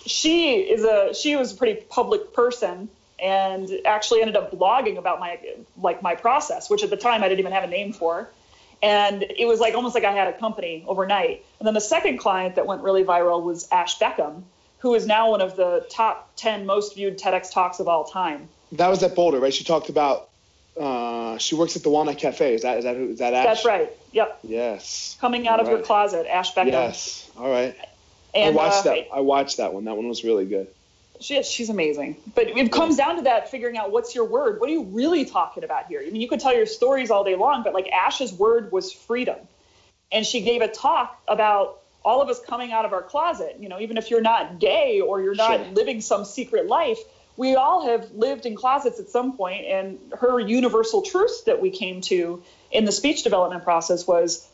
[0.05, 5.19] she is a she was a pretty public person, and actually ended up blogging about
[5.21, 5.39] my
[5.77, 8.33] like my process, which at the time I didn't even have a name for.
[8.83, 11.45] And it was like almost like I had a company overnight.
[11.59, 14.41] And then the second client that went really viral was Ash Beckham,
[14.79, 18.49] who is now one of the top 10 most viewed TEDx talks of all time.
[18.73, 19.53] That was at Boulder, right?
[19.53, 20.29] She talked about.
[20.79, 22.55] Uh, she works at the Walnut Cafe.
[22.55, 23.09] Is that is that who?
[23.09, 23.45] Is that Ash?
[23.45, 23.91] That's right.
[24.13, 24.39] Yep.
[24.43, 25.17] Yes.
[25.19, 26.71] Coming out of your closet, Ash Beckham.
[26.71, 27.29] Yes.
[27.37, 27.75] All right.
[28.33, 29.07] And I watched uh, that.
[29.13, 29.85] I watched that one.
[29.85, 30.67] That one was really good.
[31.19, 32.17] She, she's amazing.
[32.33, 34.59] But it comes down to that figuring out what's your word.
[34.59, 36.01] What are you really talking about here?
[36.05, 38.91] I mean, you could tell your stories all day long, but like Ash's word was
[38.91, 39.37] freedom.
[40.11, 43.57] And she gave a talk about all of us coming out of our closet.
[43.59, 45.73] You know, even if you're not gay or you're not Sure.
[45.73, 46.97] living some secret life,
[47.37, 49.37] we all have lived in closets at some.
[49.41, 54.47] And her universal truth that we came to in the speech development process was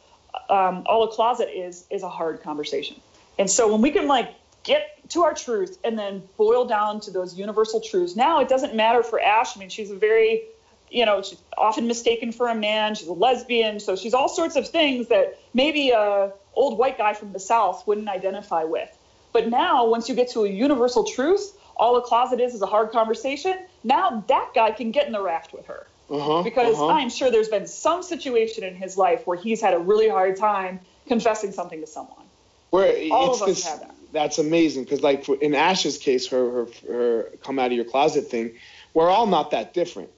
[0.50, 3.00] um, all a closet is is a hard conversation.
[3.40, 7.12] And so when we can like get to our truth and then boil down to
[7.12, 9.56] those universal truths, now it doesn't matter for Ash.
[9.56, 10.44] I mean, she's a very,
[10.90, 12.96] you know, she's often mistaken for a man.
[12.96, 17.13] She's a lesbian, so she's all sorts of things that maybe a old white guy
[17.13, 18.90] from the South wouldn't identify with.
[19.34, 22.66] But now, once you get to a universal truth, all a closet is is a
[22.66, 23.58] hard conversation.
[23.84, 26.44] Now that guy can get in the raft with her Uh-huh.
[26.44, 26.88] because uh-huh.
[26.88, 30.38] I'm sure there's been some situation in his life where he's had a really hard
[30.38, 32.26] time confessing something to someone.
[32.70, 33.96] Where all it's of us this, have that.
[34.13, 37.86] That's amazing because, like, for, in Ash's case, her, her her come out of your
[37.86, 38.52] closet thing,
[38.94, 40.10] we're all not that different,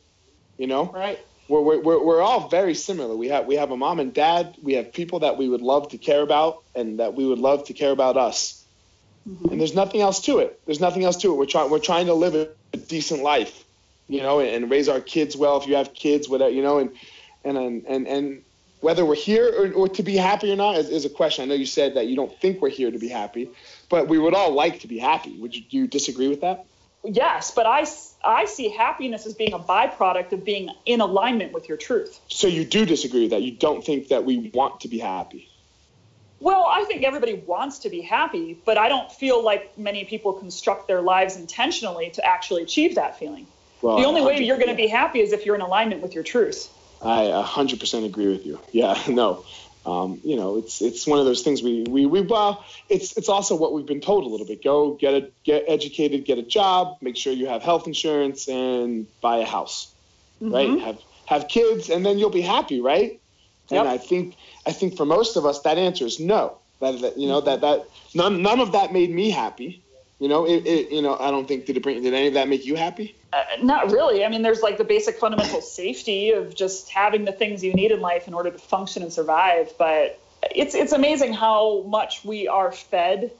[0.57, 0.85] you know.
[0.85, 1.19] Right.
[1.47, 3.15] We're, we're, we're, we're all very similar.
[3.15, 4.55] We have we have a mom and dad.
[4.61, 7.65] We have people that we would love to care about, and that we would love
[7.65, 8.58] to care about us.
[9.27, 9.49] Mm-hmm.
[9.49, 10.59] And there's nothing else to it.
[10.65, 11.37] There's nothing else to it.
[11.37, 13.65] We're trying we're trying to live a, a decent life,
[14.07, 15.57] you know, and, and raise our kids well.
[15.57, 16.91] If you have kids, whatever, you know, and
[17.43, 18.43] and and and, and
[18.81, 21.43] whether we're here or, or to be happy or not is, is a question.
[21.43, 23.49] I know you said that you don't think we're here to be happy,
[23.89, 25.37] but we would all like to be happy.
[25.39, 26.65] Would you, you disagree with that?
[27.03, 27.85] Yes, but I,
[28.23, 32.19] I see happiness as being a byproduct of being in alignment with your truth.
[32.27, 33.41] So you do disagree with that?
[33.41, 35.48] You don't think that we want to be happy?
[36.39, 40.33] Well, I think everybody wants to be happy, but I don't feel like many people
[40.33, 43.47] construct their lives intentionally to actually achieve that feeling.
[43.81, 46.13] Well, the only way you're going to be happy is if you're in alignment with
[46.13, 46.69] your truth.
[47.01, 48.59] I 100% agree with you.
[48.71, 49.45] Yeah, no.
[49.85, 53.29] Um, you know, it's it's one of those things we we, we well, it's it's
[53.29, 54.61] also what we've been told a little bit.
[54.61, 59.07] Go get a get educated, get a job, make sure you have health insurance, and
[59.21, 59.95] buy a house,
[60.41, 60.69] right?
[60.69, 60.81] Mhm.
[60.81, 60.97] Have
[61.27, 63.21] have kids, and then you'll be happy, right?
[63.71, 63.81] Yep.
[63.81, 66.57] And I think I think for most of us that answer is no.
[66.81, 69.83] That, that you know that that none none of that made me happy.
[70.19, 72.33] You know, it, it you know I don't think did it bring did any of
[72.35, 73.15] that make you happy?
[73.31, 74.25] Uh, not really.
[74.25, 77.91] I mean, there's like the basic fundamental safety of just having the things you need
[77.91, 79.71] in life in order to function and survive.
[79.77, 80.19] But
[80.55, 83.31] it's it's amazing how much we are fed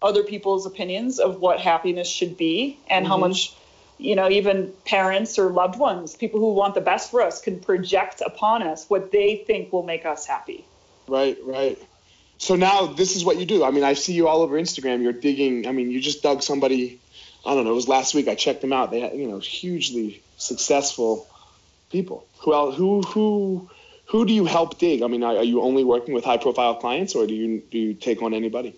[0.00, 3.20] other people's opinions of what happiness should be, and how Mhm.
[3.20, 3.54] much
[4.02, 7.60] you know even parents or loved ones, people who want the best for us, can
[7.60, 10.64] project upon us what they think will make us happy.
[11.08, 11.78] Right, right.
[12.38, 13.64] So now this is what you do.
[13.64, 15.02] I mean, I see you all over Instagram.
[15.02, 15.68] You're digging.
[15.68, 17.00] I mean, you just dug somebody.
[17.46, 17.70] I don't know.
[17.70, 18.28] It was last week.
[18.28, 18.90] I checked them out.
[18.90, 21.28] They had, you know, hugely successful
[21.90, 22.26] people.
[22.40, 22.76] Who else?
[22.76, 23.70] Who who
[24.06, 25.02] who do you help dig?
[25.02, 27.94] I mean, are, are you only working with high-profile clients, or do you do you
[27.94, 28.74] take on anybody?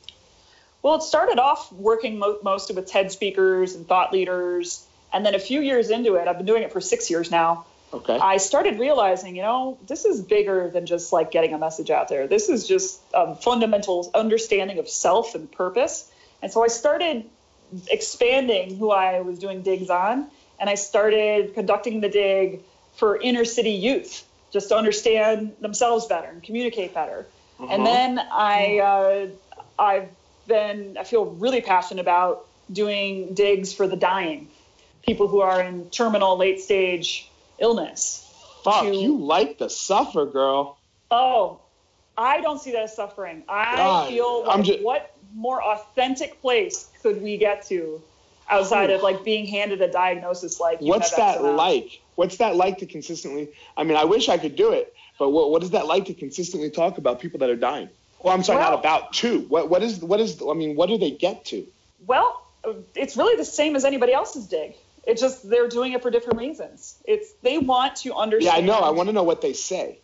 [0.82, 4.87] Well, it started off working mo- mostly with TED speakers and thought leaders.
[5.14, 7.64] And then a few years into it, I've been doing it for six years now.
[7.92, 8.18] Okay.
[8.18, 12.09] I started realizing, you know, this is bigger than just like getting a message out
[12.09, 12.27] there.
[12.27, 16.11] This is just a fundamental understanding of self and purpose.
[16.42, 17.24] And so I started
[17.88, 20.27] expanding who I was doing digs on,
[20.59, 22.61] and I started conducting the dig
[22.96, 27.27] for inner city youth, just to understand themselves better and communicate better.
[27.61, 27.72] Uh-huh.
[27.72, 29.27] And then I, uh,
[29.81, 30.09] I've
[30.48, 34.48] been, I feel really passionate about doing digs for the dying,
[35.06, 38.20] people who are in terminal, late stage illness.
[38.64, 40.78] Fuck, to- you like the suffer, girl.
[41.10, 41.60] Oh,
[42.16, 43.42] I don't see that as suffering.
[43.48, 48.00] I God, feel like ju- what more authentic place could we get to
[48.48, 52.00] outside of like being handed a diagnosis like What's that like?
[52.14, 53.48] What's that like to consistently?
[53.76, 56.14] I mean, I wish I could do it, but what, what is that like to
[56.14, 57.88] consistently talk about people that are dying?
[58.22, 59.40] Well, I'm sorry, Well- not about to.
[59.40, 60.40] What what is what is?
[60.40, 61.66] I mean, what do they get to?
[62.06, 62.42] Well,
[62.94, 64.74] it's really the same as anybody else's dig.
[65.06, 66.96] It's just they're doing it for different reasons.
[67.04, 68.66] It's they want to understand.
[68.66, 68.74] Yeah.
[68.74, 68.84] I know.
[68.84, 69.98] I want to know what they say.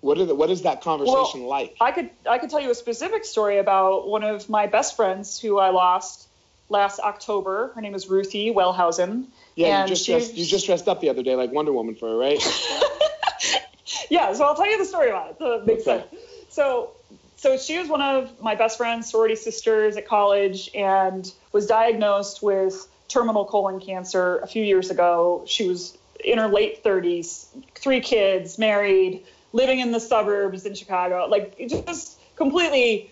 [0.00, 1.76] What are the, what is that conversation like?
[1.80, 5.40] I could I could tell you a specific story about one of my best friends
[5.40, 6.28] who I lost
[6.68, 7.72] last October.
[7.74, 9.26] Her name is Ruthie Wellhausen.
[9.54, 11.72] Yeah, and you just she- dressed, you just dressed up the other day like Wonder
[11.72, 12.38] Woman for her, right?
[14.10, 15.36] yeah, so I'll tell you the story about it.
[15.38, 16.04] So it makes Okay.
[16.10, 16.22] sense.
[16.50, 16.90] So,
[17.36, 22.42] so she was one of my best friends, sorority sisters at college, and was diagnosed
[22.42, 25.44] with terminal colon cancer a few years ago.
[25.46, 27.46] She was in her late 30s,
[27.76, 33.10] three kids, married, living in the suburbs in Chicago, like just completely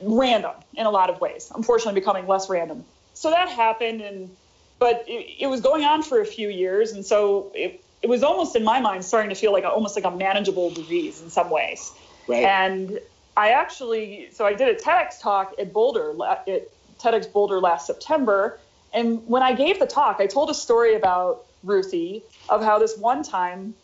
[0.00, 1.50] random in a lot of ways.
[1.54, 2.84] Unfortunately, becoming less random.
[3.14, 4.34] So that happened, and
[4.78, 8.22] but it, it was going on for a few years, and so it, it was
[8.22, 11.28] almost in my mind starting to feel like a, almost like a manageable disease in
[11.28, 11.92] some ways.
[12.28, 12.44] Right.
[12.44, 13.00] And
[13.36, 18.58] I actually, so I did a TEDx talk at Boulder, at TEDx Boulder last September.
[18.92, 22.96] And when I gave the talk, I told a story about Ruthie of how this
[22.96, 23.74] one time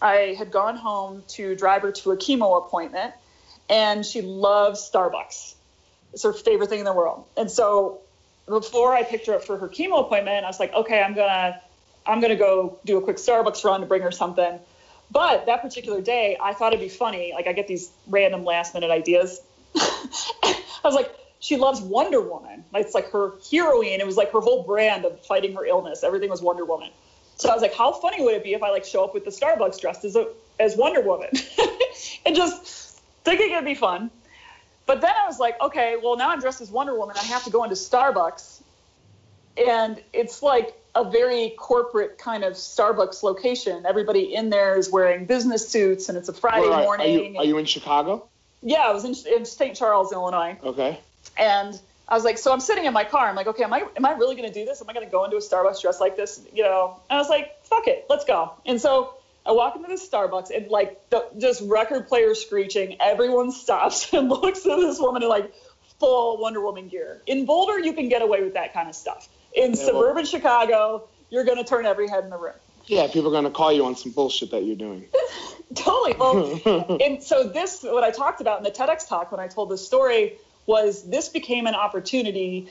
[0.00, 3.14] I had gone home to drive her to a chemo appointment,
[3.68, 5.54] and she loves Starbucks.
[6.12, 7.24] It's her favorite thing in the world.
[7.36, 8.00] And so
[8.46, 11.60] before I picked her up for her chemo appointment, I was like, okay, I'm gonna
[12.04, 14.58] I'm gonna go do a quick Starbucks run to bring her something.
[15.10, 17.32] But that particular day, I thought it'd be funny.
[17.34, 19.40] Like I get these random last minute ideas.
[19.76, 22.64] I was like, she loves Wonder Woman.
[22.72, 24.00] It's like her heroine.
[24.00, 26.04] It was like her whole brand of fighting her illness.
[26.04, 26.90] Everything was Wonder Woman.
[27.36, 29.24] So I was like, how funny would it be if I like show up with
[29.24, 30.28] the Starbucks dressed as a
[30.60, 31.30] as Wonder Woman,
[32.26, 34.10] and just thinking it'd be fun.
[34.86, 37.16] But then I was like, okay, well now I'm dressed as Wonder Woman.
[37.18, 38.62] I have to go into Starbucks,
[39.56, 43.84] and it's like a very corporate kind of Starbucks location.
[43.84, 47.34] Everybody in there is wearing business suits, and it's a Friday Where are, are morning.
[47.34, 48.28] you are you in Chicago?
[48.62, 49.74] yeah, I was in, in St.
[49.76, 51.00] Charles, Illinois, Okay.
[51.36, 53.26] And I was like, so I'm sitting in my car.
[53.28, 54.80] I'm like, okay, am I am I really gonna do this?
[54.82, 56.40] Am I gonna go into a Starbucks dressed like this?
[56.52, 57.00] You know?
[57.08, 58.52] And I was like, fuck it, let's go.
[58.66, 59.14] And so
[59.46, 62.96] I walk into this Starbucks and like the, just record player screeching.
[63.00, 65.52] Everyone stops and looks at this woman in like
[65.98, 67.22] full Wonder Woman gear.
[67.26, 69.28] In Boulder, you can get away with that kind of stuff.
[69.54, 72.54] In Yeah, well- suburban Chicago, you're gonna turn every head in the room.
[72.86, 75.06] Yeah, people are gonna call you on some bullshit that you're doing.
[75.74, 76.14] Totally.
[76.14, 79.70] Well, and so this, what I talked about in the TEDx talk when I told
[79.70, 80.34] this story,
[80.66, 82.68] was this became an opportunity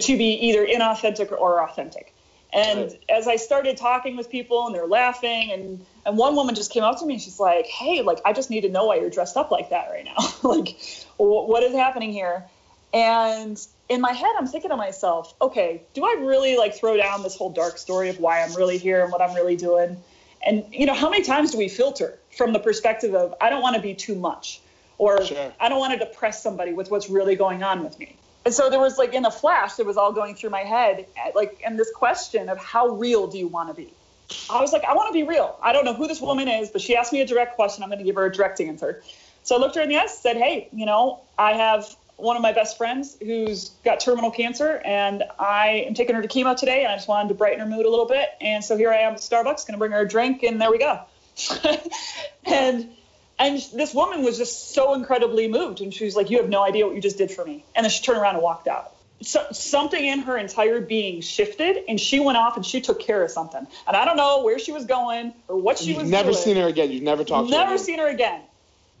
[0.00, 2.14] to be either inauthentic or authentic.
[2.52, 3.04] And Right.
[3.08, 6.82] as I started talking with people and they're laughing, and and one woman just came
[6.82, 9.10] up to me and she's like, "Hey, like I just need to know why you're
[9.10, 10.16] dressed up like that right now.
[10.42, 10.76] like,
[11.16, 12.44] wh- what is happening here?"
[12.92, 17.22] And in my head, I'm thinking to myself, "Okay, do I really like throw down
[17.22, 20.02] this whole dark story of why I'm really here and what I'm really doing?"
[20.44, 23.62] And you know, how many times do we filter from the perspective of I don't
[23.62, 24.60] want to be too much,
[25.02, 25.52] or Sure.
[25.58, 28.16] I don't want to depress somebody with what's really going on with me.
[28.44, 31.06] And so there was like in a flash, it was all going through my head,
[31.34, 33.92] like, and this question of how real do you want to be?
[34.48, 35.56] I was like, I want to be real.
[35.60, 37.82] I don't know who this woman is, but she asked me a direct question.
[37.82, 39.02] I'm going to give her a direct answer.
[39.42, 42.42] So I looked her in the eyes, said, Hey, you know, I have one of
[42.42, 46.84] my best friends who's got terminal cancer, and I am taking her to chemo today,
[46.84, 48.28] and I just wanted to brighten her mood a little bit.
[48.40, 50.70] And so here I am at Starbucks, going to bring her a drink, and there
[50.70, 51.00] we go.
[52.44, 52.88] and
[53.42, 56.62] and this woman was just so incredibly moved, and she was like, "You have no
[56.62, 58.92] idea what you just did for me." And then she turned around and walked out.
[59.22, 63.22] So, something in her entire being shifted, and she went off and she took care
[63.22, 63.64] of something.
[63.86, 65.88] And I don't know where she was going or what she was.
[65.88, 66.42] You've was never doing.
[66.42, 66.90] seen her again.
[66.90, 67.64] You've never talked to her.
[67.64, 68.40] Never seen her again.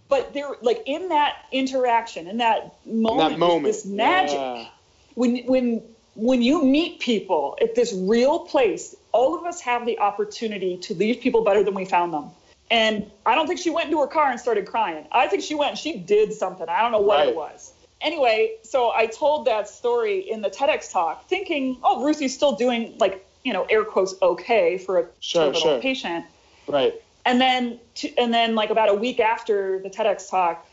[0.08, 3.64] But there, like in that interaction, in that In moment, that moment.
[3.64, 4.66] this magic Yeah.
[5.14, 5.82] when when
[6.14, 10.94] when you meet people at this real place, all of us have the opportunity to
[10.94, 12.30] leave people better than we found them.
[12.72, 15.06] And I don't think she went into her car and started crying.
[15.12, 16.66] I think she went and she did something.
[16.70, 17.28] I don't know what Right.
[17.28, 17.74] it was.
[18.00, 22.96] Anyway, so I told that story in the TEDx talk, thinking, oh, Ruthie's still doing
[22.98, 25.80] like you know air quotes okay for a Sure, sure.
[25.80, 26.24] patient.
[26.66, 26.94] Right.
[27.26, 30.66] And then, to, and then, like about a week after the TEDx talk,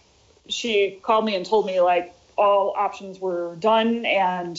[0.47, 4.58] she called me and told me like all options were done, and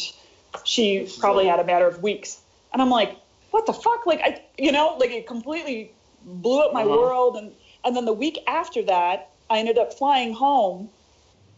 [0.64, 2.38] she probably had a matter of weeks.
[2.72, 3.16] And I'm like,
[3.51, 4.05] what the fuck?
[4.07, 5.93] Like, I, you know, like it completely
[6.25, 6.97] blew up my Uh-huh.
[6.97, 7.37] world.
[7.37, 7.53] And
[7.85, 10.91] and then the week after that, I ended up flying home,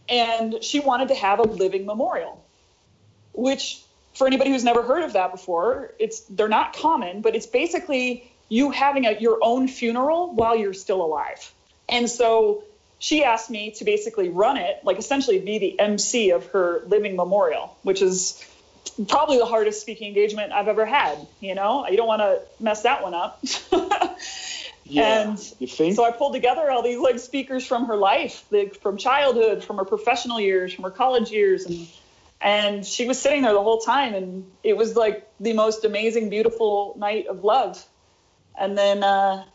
[0.07, 2.43] and she wanted to have a living memorial,
[3.33, 3.81] which
[4.13, 8.31] for anybody who's never heard of that before, it's they're not common, but it's basically
[8.49, 11.51] you having a, your own funeral while you're still alive.
[11.89, 12.63] And so
[12.99, 17.15] she asked me to basically run it, like essentially be the MC of her living
[17.15, 18.43] memorial, which is
[19.07, 21.17] probably the hardest speaking engagement I've ever had.
[21.39, 23.43] You know, you don't want to mess that one up.
[24.85, 25.29] Yeah.
[25.29, 25.95] And you think?
[25.95, 29.77] So I pulled together all these like speakers from her life, like from childhood, from
[29.77, 31.87] her professional years, from her college years, and
[32.41, 36.29] and she was sitting there the whole time, and it was like the most amazing,
[36.29, 37.83] beautiful night of love.
[38.59, 39.45] And then, uh,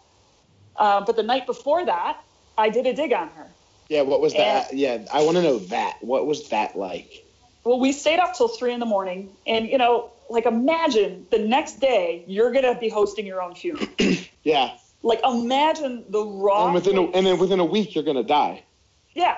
[0.76, 2.20] uh, but the night before that,
[2.56, 3.46] I did a dig on her.
[3.88, 4.02] yeah.
[4.02, 4.74] What was that?
[4.74, 5.04] Yeah.
[5.12, 5.98] I want to know that.
[6.00, 7.24] What was that like?
[7.68, 11.38] Well, we stayed up till three in the morning, and you know, like imagine the
[11.38, 13.86] next day you're gonna be hosting your own funeral.
[14.42, 14.78] Yeah.
[15.02, 16.64] like imagine the raw.
[16.64, 18.64] And within a, and then within a week you're gonna die.
[19.14, 19.36] Yeah.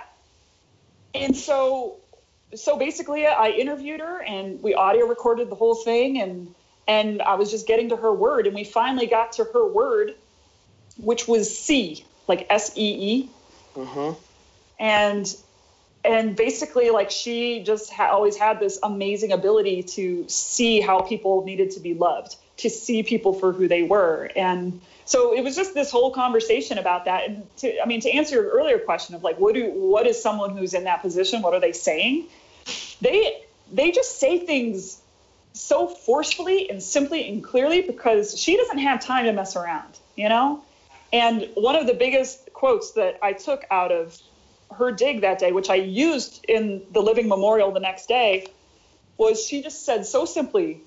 [1.12, 1.96] And so
[2.54, 6.54] so basically I interviewed her and we audio recorded the whole thing and
[6.86, 10.14] and I was just getting to her word and we finally got to her word
[10.98, 13.30] which was C, like S E E
[13.74, 14.14] Uh huh.
[14.78, 15.26] and
[16.04, 21.44] and basically like she just ha- always had this amazing ability to see how people
[21.44, 24.30] needed to be loved to see people for who they were.
[24.36, 27.28] And so it was just this whole conversation about that.
[27.28, 30.22] And to i mean to answer your earlier question of like what do what is
[30.22, 31.42] someone who's in that position?
[31.42, 32.26] What are they saying?
[33.00, 33.42] They
[33.72, 35.00] they just say things
[35.52, 40.28] so forcefully and simply and clearly because she doesn't have time to mess around you
[40.28, 40.62] know?
[41.12, 44.16] And one of the biggest quotes that i took out of
[44.76, 48.46] her dig that day, which I used in the living memorial the next day,
[49.16, 50.80] was she just said so simply,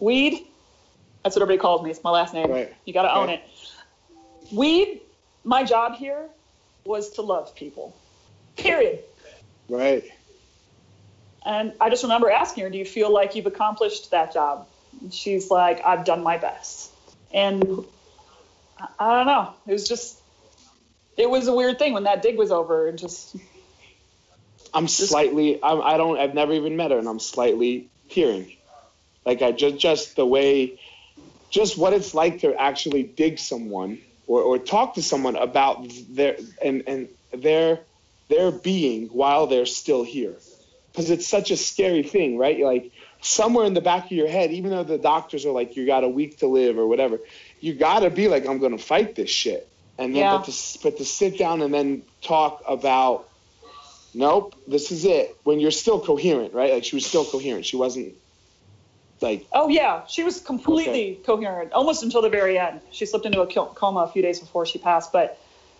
[0.00, 0.46] weed,
[1.22, 2.50] that's what everybody calls me, it's my last name.
[2.50, 2.74] Right.
[2.84, 3.42] You got to own it.
[4.50, 5.00] Weed,
[5.44, 6.26] my job here
[6.84, 7.94] was to love people,
[8.56, 9.00] period.
[9.68, 10.04] Right.
[11.44, 14.66] And I just remember asking her, do you feel like you've accomplished that job?
[15.00, 16.90] And she's like, I've done my best.
[17.32, 17.84] And
[18.78, 20.18] I- I don't know, it was just,
[21.16, 23.36] it was a weird thing when that dig was over and just
[24.74, 25.62] I'm slightly.
[25.62, 26.18] I'm, I don't.
[26.18, 28.56] I've never even met her, and I'm slightly tearing.
[29.26, 30.80] Like I just just the way,
[31.50, 36.36] just what it's like to actually dig someone or, or talk to someone about their
[36.64, 37.80] and and their
[38.28, 40.34] their being while they're still here,
[40.90, 42.58] because it's such a scary thing, right?
[42.60, 42.90] Like
[43.20, 46.02] somewhere in the back of your head, even though the doctors are like you got
[46.02, 47.20] a week to live or whatever,
[47.60, 50.36] you gotta be like I'm gonna fight this shit, and then Yeah.
[50.38, 53.28] but to but to sit down and then talk about
[54.14, 55.36] nope, this is it.
[55.44, 56.72] When you're still coherent, right?
[56.72, 57.66] Like she was still coherent.
[57.66, 58.14] She wasn't
[59.20, 62.80] like Oh yeah, she was completely coherent almost until the very end.
[62.90, 65.38] She slipped into a coma a few days before she passed, but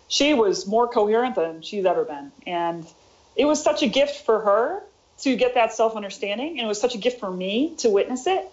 [0.09, 2.87] she was more coherent than she's ever been, and
[3.35, 4.83] it was such a gift for her
[5.23, 8.47] to get that self-understanding, and it was such a gift for me to witness it,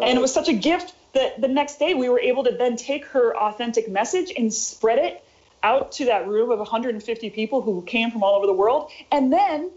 [0.00, 2.76] and it was such a gift that the next day we were able to then
[2.76, 5.24] take her authentic message and spread it
[5.62, 9.32] out to that room of 150 people who came from all over the world, and
[9.32, 9.70] then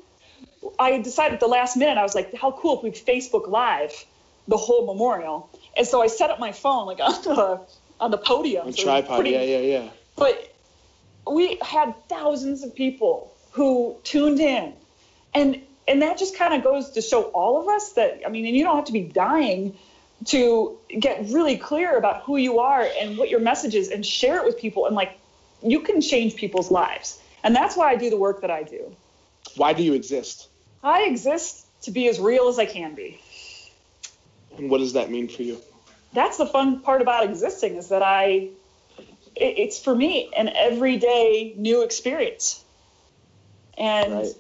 [0.80, 4.06] I decided at the last minute, I was like, how cool if we Facebook Live
[4.48, 5.50] the whole memorial.
[5.76, 7.62] And so I set up my phone like on the
[8.00, 8.68] on the podium.
[8.68, 9.20] on so tripod.
[9.20, 9.90] pretty- yeah, yeah, yeah.
[10.16, 10.54] But
[11.30, 14.74] we had thousands of people who tuned in.
[15.34, 18.46] And and that just kind of goes to show all of us that I mean,
[18.46, 19.78] and you don't have to be dying
[20.26, 24.38] to get really clear about who you are and what your message is and share
[24.38, 25.18] it with people and like
[25.64, 27.20] you can change people's lives.
[27.44, 28.96] And that's why I do the work that I do.
[29.56, 30.48] Why do you exist?
[30.84, 33.20] I exist to be as real as I can be.
[34.58, 35.58] And what does that mean for you?
[36.14, 38.50] that's the fun part about existing is that I,
[39.36, 42.64] it, it's for me an everyday new experience.
[43.78, 44.34] And Right.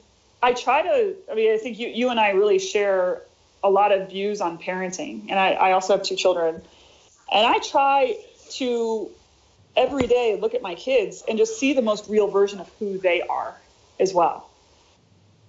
[0.43, 3.21] I try to, I mean, I think you, you and I really share
[3.64, 5.30] a lot of views on parenting.
[5.30, 6.62] And I, I also have two children.
[7.32, 8.18] And I try
[8.51, 9.09] to
[9.76, 12.97] every day look at my kids and just see the most real version of who
[12.97, 13.55] they are
[13.99, 14.49] as well.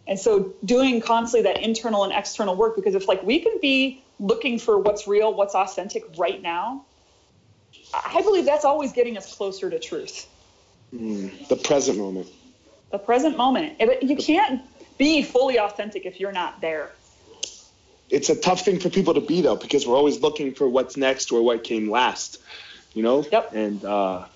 [0.06, 4.02] And so doing constantly that internal and external work, because if like we can be
[4.18, 6.84] looking for what's real, what's authentic right now,
[7.94, 10.28] I believe that's always getting us closer to truth.
[10.94, 12.28] Mm, the present moment.
[12.90, 13.80] The present moment.
[14.02, 14.62] You can't
[14.98, 16.92] be fully authentic if you're not there.
[18.10, 20.96] It's a tough thing for people to be though, because we're always looking for what's
[20.96, 22.38] next or what came last.
[22.94, 23.24] You know.
[23.30, 23.52] Yep.
[23.54, 24.26] And uh,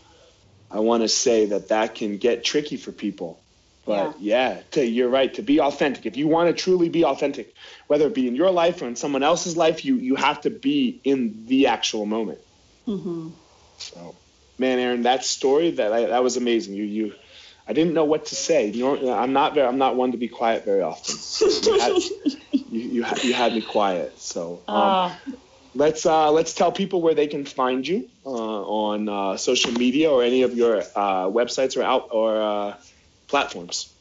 [0.70, 3.40] I want to say that that can get tricky for people.
[3.84, 5.32] But yeah, to, you're right.
[5.34, 7.54] To be authentic, if you want to truly be authentic,
[7.86, 10.50] whether it be in your life or in someone else's life, you you have to
[10.50, 12.40] be in the actual moment.
[12.88, 13.28] Mm-hmm.
[13.78, 14.16] So,
[14.58, 16.74] man, Erin, that story that I, that was amazing.
[16.74, 17.14] You you,
[17.68, 18.70] I didn't know what to say.
[18.80, 21.16] I'm not very I'm not one to be quiet very often.
[21.64, 21.96] You had,
[22.52, 24.18] you, you, had, you had me quiet.
[24.18, 25.16] So um, Uh,
[25.74, 30.10] let's uh, let's tell people where they can find you uh, on uh, social media
[30.10, 32.76] or any of your uh, websites or out or uh,
[33.28, 33.92] platforms.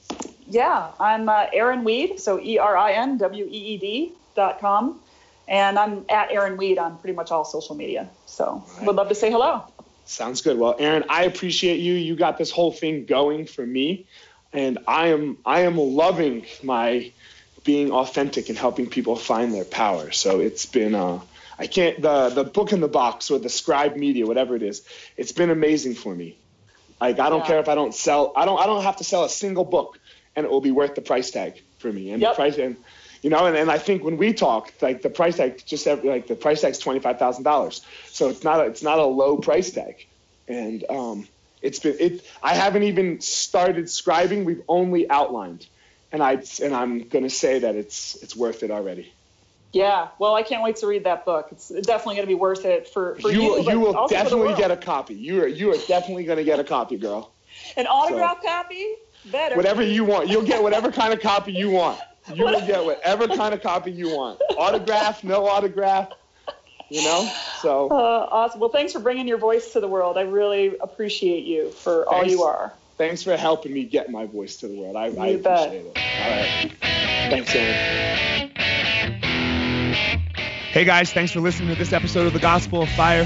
[0.47, 4.59] yeah, I'm uh, Erin Weed, so E R I N W E E D dot
[4.59, 4.99] com.
[5.47, 8.09] And I'm at Erin Weed on pretty much all social media.
[8.25, 8.87] So right.
[8.87, 9.63] would love to say hello.
[10.05, 10.57] Sounds good.
[10.57, 11.93] Well, Erin, I appreciate you.
[11.93, 14.05] You got this whole thing going for me,
[14.53, 17.11] and I am I am loving my
[17.63, 20.11] being authentic and helping people find their power.
[20.11, 21.19] So it's been uh,
[21.57, 24.83] I can't the the book in the box or the scribe media, whatever it is.
[25.17, 26.37] It's been amazing for me.
[27.01, 27.47] Like I don't yeah.
[27.47, 28.31] care if I don't sell.
[28.35, 29.99] I don't I don't have to sell a single book,
[30.35, 32.11] and it will be worth the price tag for me.
[32.11, 32.33] And yep.
[32.33, 32.77] the price and
[33.25, 36.27] you know, and, and I think when we talk, like the price tag just like
[36.27, 37.81] the price tag's twenty five thousand dollars.
[38.11, 40.05] So it's not a, it's not a low price tag,
[40.47, 41.27] and um,
[41.59, 42.23] it's been it.
[42.43, 44.45] I haven't even started scribing.
[44.45, 45.65] We've only outlined,
[46.11, 49.11] and I and I'm gonna say that it's it's worth it already.
[49.73, 51.47] Yeah, well, I can't wait to read that book.
[51.51, 53.57] It's definitely going to be worth it for, for you.
[53.57, 55.15] You, you will definitely get a copy.
[55.15, 57.31] You are you are definitely going to get a copy, girl.
[57.75, 58.85] An autograph so, copy,
[59.31, 59.55] better.
[59.55, 61.99] Whatever you want, you'll get whatever kind of copy you want.
[62.33, 64.41] You will get whatever kind of copy you want.
[64.57, 66.09] Autograph, no autograph.
[66.89, 68.59] You know, so uh, awesome.
[68.59, 70.17] Well, thanks for bringing your voice to the world.
[70.17, 72.73] I really appreciate you for thanks, all you are.
[72.97, 74.95] Thanks for helping me get my voice to the world.
[74.95, 75.97] I, I appreciate it.
[75.97, 76.71] All right.
[77.31, 78.51] Thanks, Erin.
[80.71, 83.25] Hey guys, thanks for listening to this episode of the Gospel of Fire.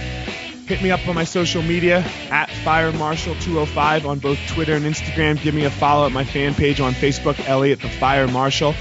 [0.70, 4.86] Hit me up on my social media at Fire Marshal 205 on both Twitter and
[4.86, 5.42] Instagram.
[5.42, 8.76] Give me a follow at my fan page on Facebook, Elliot the Fire Marshal.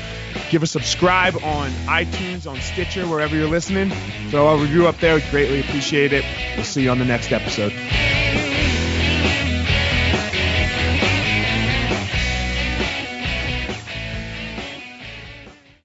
[0.50, 3.90] Give a subscribe on iTunes, on Stitcher, wherever you're listening.
[4.28, 5.14] Throw a review up there.
[5.14, 6.26] We'd greatly appreciate it.
[6.56, 7.72] We'll see you on the next episode.